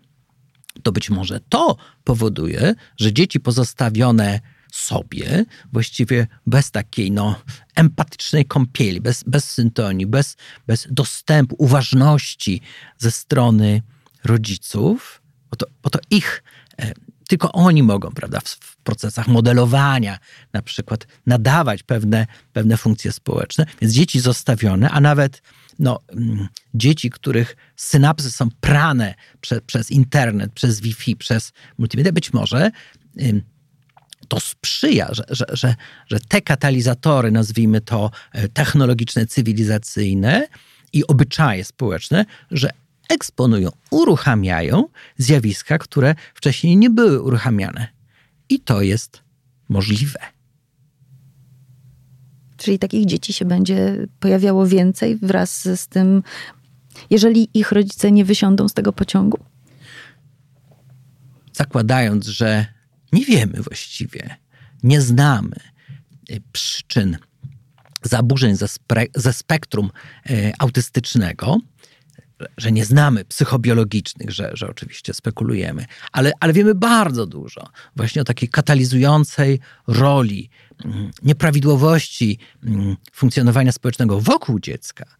To 0.82 0.92
być 0.92 1.10
może 1.10 1.40
to 1.48 1.76
powoduje, 2.04 2.74
że 2.96 3.12
dzieci 3.12 3.40
pozostawione 3.40 4.40
sobie, 4.72 5.44
właściwie 5.72 6.26
bez 6.46 6.70
takiej 6.70 7.10
no, 7.10 7.40
empatycznej 7.74 8.44
kąpieli, 8.44 9.00
bez, 9.00 9.24
bez 9.26 9.50
syntonii, 9.50 10.06
bez, 10.06 10.36
bez 10.66 10.86
dostępu, 10.90 11.56
uważności 11.58 12.60
ze 12.98 13.10
strony 13.10 13.82
rodziców, 14.24 15.22
bo 15.50 15.56
to, 15.56 15.66
bo 15.82 15.90
to 15.90 15.98
ich, 16.10 16.42
e, 16.78 16.92
tylko 17.28 17.52
oni 17.52 17.82
mogą, 17.82 18.10
prawda, 18.10 18.40
w, 18.40 18.48
w, 18.48 18.76
procesach 18.76 19.28
modelowania 19.28 20.18
na 20.52 20.62
przykład 20.62 21.06
nadawać 21.26 21.82
pewne, 21.82 22.26
pewne 22.52 22.76
funkcje 22.76 23.12
społeczne, 23.12 23.66
więc 23.80 23.94
dzieci 23.94 24.20
zostawione, 24.20 24.90
a 24.90 25.00
nawet 25.00 25.42
no, 25.78 26.00
mm, 26.08 26.48
dzieci, 26.74 27.10
których 27.10 27.56
synapsy 27.76 28.30
są 28.30 28.48
prane 28.60 29.14
prze, 29.40 29.60
przez 29.60 29.90
internet, 29.90 30.52
przez 30.52 30.80
Wi-Fi, 30.80 31.16
przez 31.16 31.52
multimedia, 31.78 32.12
być 32.12 32.32
może 32.32 32.70
to 34.28 34.40
sprzyja, 34.40 35.08
że, 35.10 35.24
że, 35.28 35.44
że, 35.52 35.74
że 36.06 36.20
te 36.20 36.42
katalizatory, 36.42 37.30
nazwijmy 37.30 37.80
to 37.80 38.10
e, 38.32 38.48
technologiczne, 38.48 39.26
cywilizacyjne 39.26 40.48
i 40.92 41.06
obyczaje 41.06 41.64
społeczne, 41.64 42.24
że 42.50 42.70
eksponują, 43.08 43.70
uruchamiają 43.90 44.88
zjawiska, 45.18 45.78
które 45.78 46.14
wcześniej 46.34 46.76
nie 46.76 46.90
były 46.90 47.22
uruchamiane. 47.22 47.88
I 48.48 48.60
to 48.60 48.82
jest 48.82 49.22
możliwe. 49.68 50.18
Czyli 52.56 52.78
takich 52.78 53.06
dzieci 53.06 53.32
się 53.32 53.44
będzie 53.44 54.06
pojawiało 54.20 54.66
więcej 54.66 55.16
wraz 55.16 55.68
z 55.80 55.88
tym, 55.88 56.22
jeżeli 57.10 57.48
ich 57.54 57.72
rodzice 57.72 58.12
nie 58.12 58.24
wysiądą 58.24 58.68
z 58.68 58.74
tego 58.74 58.92
pociągu? 58.92 59.38
zakładając, 61.56 62.26
że 62.26 62.66
nie 63.12 63.24
wiemy 63.24 63.62
właściwie, 63.62 64.36
nie 64.82 65.00
znamy 65.00 65.56
y, 66.30 66.42
przyczyn 66.52 67.18
zaburzeń 68.02 68.56
ze, 68.56 68.66
ze 69.14 69.32
spektrum 69.32 69.90
y, 70.30 70.52
autystycznego, 70.58 71.58
że 72.56 72.72
nie 72.72 72.84
znamy 72.84 73.24
psychobiologicznych, 73.24 74.30
że, 74.30 74.50
że 74.54 74.68
oczywiście 74.68 75.14
spekulujemy, 75.14 75.86
ale, 76.12 76.32
ale 76.40 76.52
wiemy 76.52 76.74
bardzo 76.74 77.26
dużo 77.26 77.68
właśnie 77.96 78.22
o 78.22 78.24
takiej 78.24 78.48
katalizującej 78.48 79.60
roli 79.86 80.50
mm, 80.84 81.10
nieprawidłowości 81.22 82.38
mm, 82.64 82.96
funkcjonowania 83.12 83.72
społecznego 83.72 84.20
wokół 84.20 84.60
dziecka. 84.60 85.16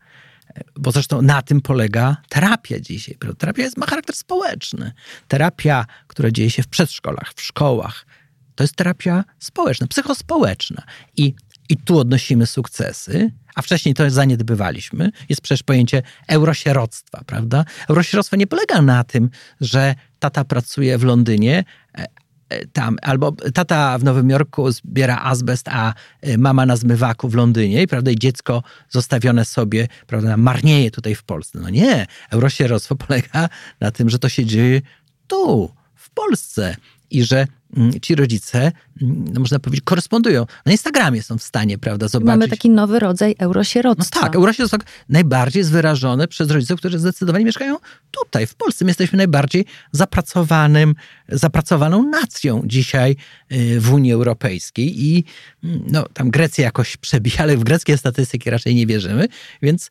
Bo 0.79 0.93
zresztą 0.93 1.23
na 1.23 1.43
tym 1.43 1.61
polega 1.61 2.17
terapia 2.29 2.81
dzisiaj. 2.81 3.19
Terapia 3.39 3.63
jest, 3.63 3.77
ma 3.77 3.87
charakter 3.87 4.17
społeczny. 4.17 4.93
Terapia, 5.29 5.87
która 6.07 6.31
dzieje 6.31 6.51
się 6.51 6.63
w 6.63 6.69
przedszkolach, 6.69 7.33
w 7.37 7.43
szkołach, 7.43 8.07
to 8.55 8.65
jest 8.65 8.77
terapia 8.77 9.25
społeczna, 9.39 9.87
psychospołeczna. 9.87 10.83
I, 11.17 11.35
i 11.69 11.77
tu 11.77 11.99
odnosimy 11.99 12.47
sukcesy, 12.47 13.33
a 13.55 13.63
wcześniej 13.63 13.95
to 13.95 14.11
zaniedbywaliśmy. 14.11 15.11
Jest 15.29 15.41
przecież 15.41 15.63
pojęcie 15.63 16.03
eurosieroctwa, 16.29 17.25
prawda? 17.27 17.65
Eurosieroctwo 17.89 18.37
nie 18.37 18.47
polega 18.47 18.83
na 18.83 19.05
tym, 19.05 19.31
że 19.61 19.95
tata 20.19 20.45
pracuje 20.45 20.99
w 20.99 21.05
Londynie, 21.05 21.65
tam, 22.73 22.97
albo 23.03 23.33
tata 23.33 23.99
w 23.99 24.05
Nowym 24.05 24.31
Jorku 24.31 24.73
zbiera 24.73 25.23
azbest, 25.23 25.69
a 25.69 25.95
e, 26.21 26.39
mama 26.39 26.67
na 26.67 26.77
zmywaku 26.77 27.29
w 27.29 27.35
Londynie, 27.35 27.87
prawda, 27.87 28.11
i 28.11 28.17
dziecko 28.17 28.63
zostawione 28.89 29.45
sobie, 29.45 29.89
prawda, 30.07 30.37
marnieje 30.37 30.91
tutaj 30.91 31.15
w 31.15 31.23
Polsce. 31.23 31.59
No 31.59 31.71
nie, 31.71 32.07
eurosieroctwo 32.31 32.97
polega 33.07 33.49
na 33.81 33.91
tym, 33.91 34.11
że 34.11 34.19
to 34.19 34.29
się 34.29 34.45
dzieje 34.45 34.83
tu, 35.27 35.71
w 35.95 36.11
Polsce 36.11 36.77
i 37.17 37.25
że 37.25 37.47
Mm, 37.77 38.01
ci 38.01 38.15
rodzice, 38.15 38.73
mm, 39.03 39.25
no 39.33 39.41
można 39.41 39.59
powiedzieć, 39.59 39.85
korespondują. 39.85 40.47
Na 40.67 40.73
Instagramie 40.73 41.23
są 41.23 41.39
w 41.39 41.43
stanie, 41.43 41.79
prawda, 41.79 42.09
zobaczyć. 42.09 42.27
Mamy 42.27 42.49
taki 42.49 42.71
nowy 42.71 42.99
rodzaj 42.99 43.35
eurosieroctwa. 43.39 44.21
No 44.21 44.23
tak, 44.23 44.37
eurosieroctwo 44.37 44.79
najbardziej 45.09 45.61
jest 45.61 45.71
wyrażone 45.71 46.29
przez 46.29 46.51
rodziców, 46.51 46.79
którzy 46.79 46.99
zdecydowanie 46.99 47.45
mieszkają 47.45 47.77
tutaj, 48.11 48.47
w 48.47 48.55
Polsce. 48.55 48.85
My 48.85 48.91
jesteśmy 48.91 49.17
najbardziej 49.17 49.65
zapracowanym, 49.93 50.95
zapracowaną 51.29 52.03
nacją 52.03 52.63
dzisiaj 52.65 53.17
y, 53.53 53.81
w 53.81 53.93
Unii 53.93 54.13
Europejskiej 54.13 55.05
i 55.05 55.25
mm, 55.65 55.83
no, 55.93 56.09
tam 56.15 56.31
Grecja 56.31 56.65
jakoś 56.65 56.97
przebija, 56.97 57.39
ale 57.39 57.57
w 57.57 57.65
greckie 57.65 57.99
statystyki 57.99 58.51
raczej 58.51 58.75
nie 58.75 58.87
wierzymy, 58.87 59.29
więc, 59.63 59.91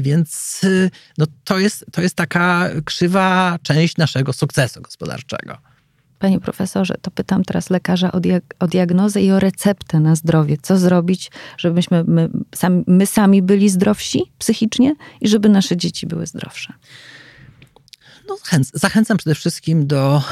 więc 0.00 0.60
y, 0.64 0.90
no, 1.18 1.26
to, 1.44 1.58
jest, 1.58 1.84
to 1.92 2.02
jest 2.02 2.14
taka 2.14 2.70
krzywa 2.84 3.58
część 3.62 3.96
naszego 3.96 4.32
sukcesu 4.32 4.82
gospodarczego. 4.82 5.75
Panie 6.18 6.40
profesorze, 6.40 6.94
to 7.02 7.10
pytam 7.10 7.44
teraz 7.44 7.70
lekarza 7.70 8.12
o, 8.12 8.20
diag 8.20 8.54
o, 8.58 8.66
diagnozę 8.66 9.22
i 9.22 9.30
o 9.30 9.40
receptę 9.40 10.00
na 10.00 10.16
zdrowie. 10.16 10.56
Co 10.62 10.78
zrobić, 10.78 11.30
żebyśmy 11.58 12.04
my 12.04 12.28
sami, 12.54 12.84
my 12.86 13.06
sami 13.06 13.42
byli 13.42 13.68
zdrowsi 13.68 14.22
psychicznie 14.38 14.94
i 15.20 15.28
żeby 15.28 15.48
nasze 15.48 15.76
dzieci 15.76 16.06
były 16.06 16.26
zdrowsze? 16.26 16.72
No, 18.28 18.36
zachęcam 18.74 19.16
przede 19.16 19.34
wszystkim 19.34 19.86
do 19.86 20.22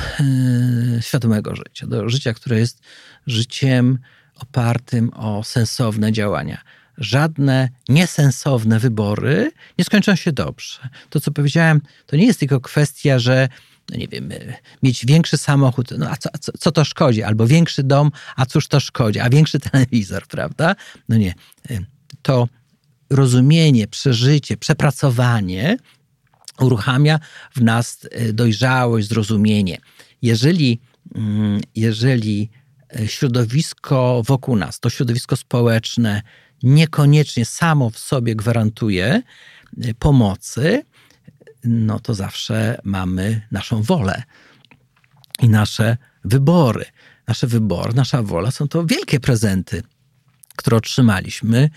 yy, 0.95 1.03
świadomego 1.03 1.57
życia, 1.57 1.87
do 1.87 2.09
życia, 2.09 2.35
które 2.35 2.59
jest 2.59 2.81
życiem 3.27 3.99
opartym 4.37 5.11
o 5.15 5.45
sensowne 5.45 6.13
działania. 6.13 6.63
Żadne 6.99 7.69
niesensowne 7.89 8.79
wybory 8.79 9.53
nie 9.79 9.85
skończą 9.85 10.17
się 10.17 10.33
dobrze. 10.33 10.89
To, 11.11 11.21
co 11.21 11.31
powiedziałem, 11.31 11.81
to 12.07 12.17
nie 12.17 12.27
jest 12.27 12.41
tylko 12.41 12.61
kwestia, 12.61 13.19
że 13.19 13.49
no 13.91 13.97
nie 13.97 14.09
wiem, 14.09 14.33
e, 14.33 14.39
mieć 14.83 15.07
większy 15.07 15.39
samochód, 15.39 15.91
no 15.99 16.11
a 16.11 16.17
co, 16.17 16.29
co, 16.41 16.53
co, 16.59 16.73
to 16.73 16.85
szkodzi? 16.85 17.23
Albo 17.23 17.47
większy 17.47 17.83
dom, 17.83 18.11
a 18.37 18.47
cóż 18.47 18.69
to 18.69 18.81
szkodzi? 18.81 19.21
A 19.21 19.31
większy 19.31 19.59
telewizor, 19.71 20.27
prawda? 20.27 20.75
No 21.09 21.17
nie. 21.17 21.35
E, 21.71 21.79
to 22.23 22.49
rozumienie, 23.11 23.87
przeżycie, 23.87 24.57
przepracowanie 24.57 25.77
uruchamia 26.61 27.19
w 27.55 27.63
nas 27.63 28.07
e, 28.11 28.33
dojrzałość, 28.33 29.09
zrozumienie. 29.09 29.79
Jeżeli, 30.23 30.81
mm, 31.15 31.61
jeżeli 31.75 32.51
środowisko 33.07 34.23
wokół 34.27 34.57
nas, 34.57 34.81
to 34.81 34.91
środowisko 34.91 35.37
społeczne 35.37 36.23
niekoniecznie 36.63 37.45
samo 37.45 37.91
w 37.91 37.99
sobie 37.99 38.37
gwarantuje 38.37 39.23
pomocy, 39.99 40.83
no 41.65 42.01
to 42.01 42.15
zawsze 42.15 42.81
mamy 42.85 43.41
naszą 43.51 43.83
wolę 43.83 44.23
i 45.41 45.49
nasze 45.49 45.97
wybory. 46.25 46.85
Nasze 47.29 47.47
wybory, 47.47 47.95
nasza 47.95 48.23
wola 48.23 48.51
są 48.51 48.69
to 48.69 48.87
wielkie 48.87 49.21
prezenty, 49.21 49.83
które 50.57 50.77
otrzymaliśmy, 50.77 51.71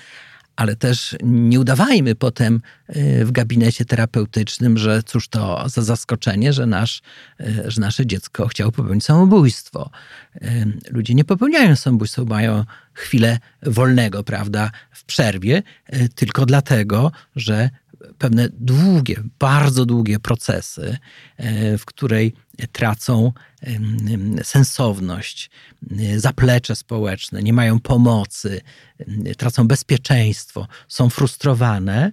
ale 0.57 0.75
też 0.75 1.15
nie 1.23 1.59
udawajmy 1.59 2.15
potem 2.15 2.61
y, 2.95 3.25
w 3.25 3.31
gabinecie 3.31 3.85
terapeutycznym, 3.85 4.77
że 4.77 5.03
cóż 5.03 5.27
to 5.27 5.69
za 5.69 5.81
zaskoczenie, 5.81 6.53
że, 6.53 6.65
nasz, 6.65 7.01
y, 7.41 7.63
że 7.71 7.81
nasze 7.81 8.05
dziecko 8.05 8.47
chciało 8.47 8.71
popełnić 8.71 9.03
samobójstwo. 9.05 9.89
Y, 10.35 10.77
ludzie 10.89 11.13
nie 11.13 11.23
popełniają 11.23 11.75
samobójstwa, 11.75 12.23
mają 12.23 12.63
chwilę 12.93 13.39
wolnego, 13.63 14.23
prawda, 14.23 14.71
w 14.91 15.03
przerwie, 15.03 15.63
tylko 16.15 16.45
dlatego, 16.45 17.11
że 17.35 17.69
pewne 18.17 18.49
długie, 18.49 19.23
bardzo 19.39 19.85
długie 19.85 20.19
procesy, 20.19 20.97
e, 21.37 21.77
w 21.77 21.85
której 21.85 22.33
tracą 22.71 23.33
sensowność, 24.43 25.49
e, 25.99 26.19
zaplecze 26.19 26.75
społeczne, 26.75 27.43
nie 27.43 27.53
mają 27.53 27.79
pomocy, 27.79 28.61
tracą 29.37 29.67
bezpieczeństwo, 29.67 30.67
są 30.87 31.09
frustrowane, 31.09 32.11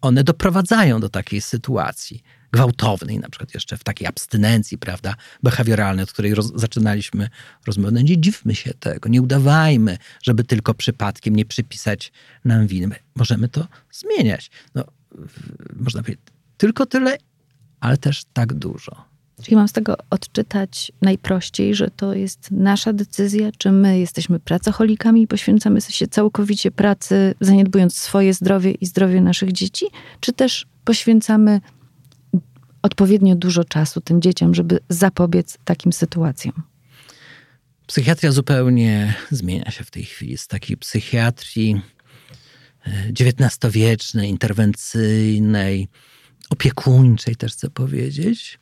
one 0.00 0.24
doprowadzają 0.24 1.00
do 1.00 1.08
takiej 1.08 1.40
sytuacji 1.40 2.22
gwałtownej, 2.52 3.18
na 3.18 3.28
przykład 3.28 3.54
jeszcze 3.54 3.76
w 3.76 3.84
takiej 3.84 4.06
abstynencji, 4.06 4.78
prawda, 4.78 5.14
behawioralnej, 5.42 6.02
od 6.02 6.12
której 6.12 6.34
roz, 6.34 6.52
zaczynaliśmy 6.54 7.28
rozmowę. 7.66 7.90
No 7.92 8.00
nie 8.00 8.20
dziwmy 8.20 8.54
się 8.54 8.74
tego, 8.74 9.08
nie 9.08 9.22
udawajmy, 9.22 9.98
żeby 10.22 10.44
tylko 10.44 10.74
przypadkiem 10.74 11.36
nie 11.36 11.44
przypisać 11.44 12.12
nam 12.44 12.66
winy. 12.66 12.96
Możemy 13.14 13.48
to 13.48 13.66
zmieniać. 13.90 14.50
No, 14.74 14.84
można 15.76 16.02
powiedzieć, 16.02 16.22
tylko 16.56 16.86
tyle, 16.86 17.16
ale 17.80 17.96
też 17.96 18.24
tak 18.32 18.54
dużo. 18.54 19.12
Czyli 19.42 19.56
mam 19.56 19.68
z 19.68 19.72
tego 19.72 19.96
odczytać 20.10 20.92
najprościej, 21.02 21.74
że 21.74 21.90
to 21.90 22.14
jest 22.14 22.50
nasza 22.50 22.92
decyzja, 22.92 23.50
czy 23.58 23.72
my 23.72 23.98
jesteśmy 23.98 24.40
pracocholikami 24.40 25.22
i 25.22 25.26
poświęcamy 25.26 25.80
się 25.80 26.06
całkowicie 26.06 26.70
pracy, 26.70 27.34
zaniedbując 27.40 27.96
swoje 27.96 28.34
zdrowie 28.34 28.70
i 28.70 28.86
zdrowie 28.86 29.20
naszych 29.20 29.52
dzieci, 29.52 29.86
czy 30.20 30.32
też 30.32 30.66
poświęcamy 30.84 31.60
odpowiednio 32.82 33.36
dużo 33.36 33.64
czasu 33.64 34.00
tym 34.00 34.22
dzieciom, 34.22 34.54
żeby 34.54 34.78
zapobiec 34.88 35.58
takim 35.64 35.92
sytuacjom. 35.92 36.62
Psychiatria 37.86 38.32
zupełnie 38.32 39.14
zmienia 39.30 39.70
się 39.70 39.84
w 39.84 39.90
tej 39.90 40.04
chwili. 40.04 40.38
Z 40.38 40.46
takiej 40.46 40.76
psychiatrii 40.76 41.80
XIX-wiecznej, 43.20 44.30
interwencyjnej, 44.30 45.88
opiekuńczej 46.50 47.36
też 47.36 47.52
chcę 47.52 47.70
powiedzieć. 47.70 48.58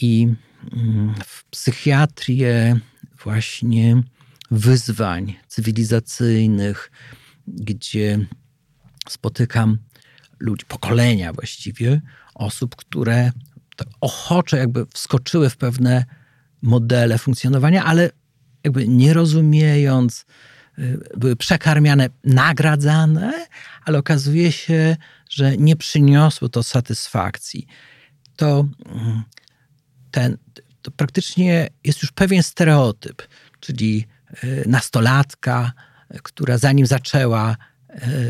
I 0.00 0.28
mm, 0.72 1.14
w 1.24 1.44
psychiatrię 1.44 2.80
właśnie 3.24 4.02
wyzwań 4.50 5.34
cywilizacyjnych, 5.48 6.90
gdzie 7.46 8.26
spotykam 9.08 9.78
ludzi, 10.38 10.64
pokolenia 10.68 11.32
właściwie, 11.32 12.00
osób, 12.38 12.76
które 12.76 13.32
ochoczo 14.00 14.56
jakby 14.56 14.86
wskoczyły 14.86 15.50
w 15.50 15.56
pewne 15.56 16.04
modele 16.62 17.18
funkcjonowania, 17.18 17.84
ale 17.84 18.10
jakby 18.64 18.88
nie 18.88 19.14
rozumiejąc, 19.14 20.26
y, 20.78 20.98
były 21.16 21.36
przekarmiane, 21.36 22.08
nagradzane, 22.24 23.46
ale 23.84 23.98
okazuje 23.98 24.52
się, 24.52 24.96
że 25.30 25.56
nie 25.56 25.76
przyniosło 25.76 26.48
to 26.48 26.62
satysfakcji. 26.62 27.66
To, 28.36 28.68
mm, 28.86 29.22
ten, 30.10 30.36
to 30.82 30.90
praktycznie 30.90 31.68
jest 31.84 32.02
już 32.02 32.12
pewien 32.12 32.42
stereotyp, 32.42 33.22
czyli 33.60 34.06
y, 34.44 34.64
nastolatka, 34.66 35.72
która 36.22 36.58
zanim 36.58 36.86
zaczęła 36.86 37.56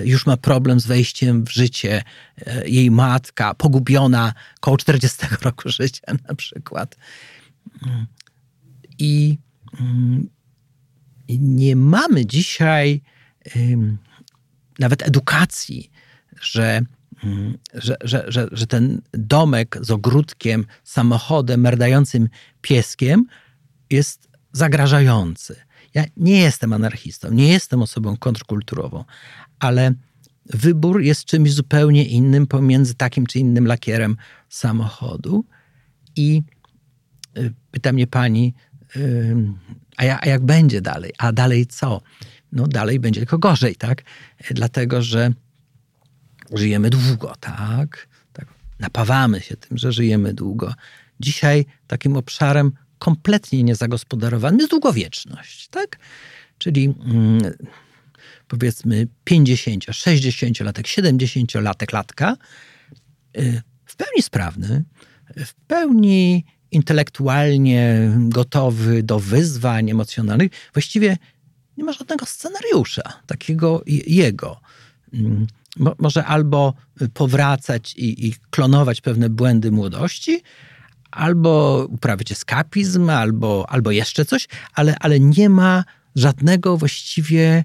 już 0.05 0.27
ma 0.27 0.37
problem 0.37 0.81
z 0.81 0.87
wejściem 0.87 1.45
w 1.45 1.53
życie, 1.53 2.03
e, 2.47 2.69
jej 2.69 2.91
matka 2.91 3.55
pogubiona 3.55 4.35
koło 4.61 4.77
40 4.77 5.27
roku 5.43 5.69
życia 5.69 6.03
na 6.29 6.35
przykład. 6.35 6.97
I 8.99 9.39
mm, 9.81 10.29
nie 11.29 11.77
mamy 11.77 12.27
dzisiaj 12.27 13.03
nawet 14.79 15.03
edukacji, 15.03 15.91
że 16.41 16.81
mm, 17.25 17.59
że, 17.75 17.97
że, 18.05 18.25
że, 18.29 18.49
że 18.53 18.67
ten 18.67 19.03
domek 19.13 19.79
z 19.81 19.91
ogródkiem, 19.91 20.67
samochodem, 20.85 21.61
merdającym 21.61 22.29
pieskiem 22.61 23.27
jest 23.91 24.29
zagrażający. 24.53 25.66
Ja 25.97 26.05
nie 26.17 26.39
jestem 26.39 26.73
anarchistą, 26.73 27.33
nie 27.33 27.49
jestem 27.49 27.83
osobą 27.83 28.17
kontrkulturową, 28.17 29.05
ale 29.59 29.95
wybór 30.47 31.01
jest 31.01 31.25
czymś 31.25 31.53
zupełnie 31.53 32.05
innym 32.05 32.47
pomiędzy 32.47 32.95
takim 32.95 33.27
czy 33.27 33.39
innym 33.39 33.67
lakierem 33.67 34.17
samochodu. 34.49 35.45
I 36.17 36.43
y, 37.39 37.53
pyta 37.71 37.93
mnie 37.93 38.07
pani, 38.07 38.55
a, 39.97 40.05
ja, 40.05 40.19
a 40.23 40.29
jak 40.29 40.45
będzie 40.45 40.81
dalej? 40.81 41.13
A 41.19 41.33
dalej 41.33 41.67
co? 41.67 42.01
No 42.53 42.69
dalej 42.69 43.01
będzie 43.01 43.21
tylko 43.21 43.39
gorzej, 43.39 43.77
tak? 43.77 44.03
Dlatego, 44.51 45.03
że 45.03 45.33
żyjemy 46.53 46.91
długo, 46.91 47.33
tak? 47.41 48.09
tak? 48.33 48.47
Napawamy 48.79 49.41
się 49.41 49.57
tym, 49.57 49.79
że 49.79 49.93
żyjemy 49.93 50.35
długo. 50.35 50.75
Dzisiaj 51.21 51.67
takim 51.87 52.17
obszarem 52.17 52.73
kompletnie 52.99 53.63
niezagospodarowanym 53.63 54.59
jest 54.59 54.71
długowieczność, 54.71 55.69
tak? 55.69 55.99
Czyli 56.59 56.85
mm, 56.85 57.41
powiedzmy 58.49 59.09
50, 59.25 59.85
60 59.91 60.61
latek, 60.61 60.87
70 60.87 61.55
latek 61.55 61.93
latka, 61.93 62.37
y, 63.39 63.63
w 63.85 63.97
pełni 63.97 64.23
sprawny, 64.23 64.85
w 65.37 65.55
pełni 65.55 66.45
intelektualnie 66.71 68.13
gotowy 68.19 69.03
do 69.03 69.21
wyzwań 69.21 69.91
emocjonalnych, 69.91 70.51
właściwie 70.73 71.17
nie 71.77 71.85
ma 71.85 71.93
żadnego 71.93 72.27
scenariusza 72.27 73.03
takiego 73.27 73.83
jego. 74.07 74.61
Mm, 75.13 75.47
mo, 75.77 75.95
może 75.99 76.25
albo 76.25 76.75
powracać 77.15 77.95
i, 77.95 78.29
i 78.29 78.35
klonować 78.51 79.01
pewne 79.01 79.31
błędy 79.31 79.73
młodości, 79.73 80.43
albo 81.17 81.87
uprawiać 81.91 82.33
eskapizm, 82.33 83.11
albo, 83.11 83.67
albo 83.69 83.91
jeszcze 83.91 84.25
coś, 84.25 84.49
ale, 84.75 84.97
ale 85.01 85.21
nie 85.21 85.49
ma 85.51 85.85
żadnego 86.17 86.77
właściwie 86.77 87.65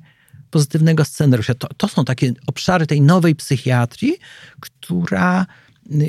pozytywnego 0.52 1.06
scenariusza. 1.06 1.54
To, 1.54 1.68
to 1.78 1.88
są 1.88 2.06
takie 2.06 2.34
obszary 2.48 2.88
tej 2.88 3.02
nowej 3.02 3.36
psychiatrii, 3.36 4.16
która, 4.60 5.46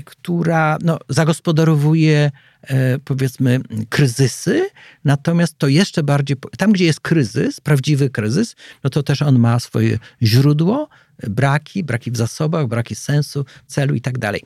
która 0.04 0.78
no, 0.82 0.98
zagospodarowuje 1.08 2.30
e, 2.62 2.98
powiedzmy 2.98 3.60
kryzysy, 3.88 4.68
natomiast 5.04 5.58
to 5.58 5.68
jeszcze 5.68 6.02
bardziej, 6.02 6.36
tam 6.58 6.72
gdzie 6.72 6.84
jest 6.84 7.00
kryzys, 7.00 7.60
prawdziwy 7.60 8.10
kryzys, 8.10 8.56
no 8.84 8.90
to 8.90 9.02
też 9.02 9.22
on 9.22 9.38
ma 9.38 9.60
swoje 9.60 9.98
źródło, 10.22 10.88
braki, 11.28 11.84
braki 11.84 12.10
w 12.10 12.16
zasobach, 12.16 12.66
braki 12.66 12.94
sensu, 12.94 13.44
celu 13.66 13.94
i 13.94 14.00
tak 14.00 14.18
dalej. 14.18 14.42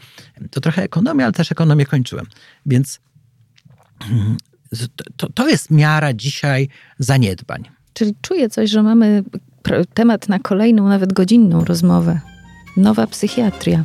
To 0.50 0.60
trochę 0.60 0.82
ekonomia, 0.82 1.24
ale 1.24 1.32
też 1.32 1.52
ekonomię 1.52 1.86
kończyłem. 1.86 2.26
Więc 2.66 3.00
mm, 4.10 4.36
to, 5.16 5.28
to 5.28 5.48
jest 5.48 5.70
miara 5.70 6.12
dzisiaj 6.12 6.68
zaniedbań. 6.98 7.64
Czyli 7.92 8.14
czuję 8.22 8.48
coś, 8.48 8.70
że 8.70 8.82
mamy 8.82 9.24
temat 9.94 10.28
na 10.28 10.38
kolejną, 10.38 10.88
nawet 10.88 11.12
godzinną 11.12 11.64
rozmowę. 11.64 12.20
Nowa 12.76 13.06
psychiatria. 13.06 13.84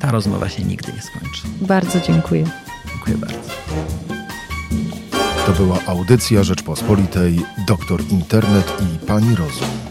Ta 0.00 0.10
rozmowa 0.10 0.48
się 0.48 0.64
nigdy 0.64 0.92
nie 0.92 1.02
skończy. 1.02 1.42
Bardzo 1.60 2.00
dziękuję. 2.00 2.44
Dziękuję 2.88 3.16
bardzo. 3.18 3.38
To 5.46 5.52
była 5.52 5.78
audycja 5.86 6.44
Rzeczpospolitej, 6.44 7.40
doktor 7.66 8.02
Internet 8.10 8.72
i 8.80 9.06
Pani 9.06 9.34
Rozum. 9.34 9.85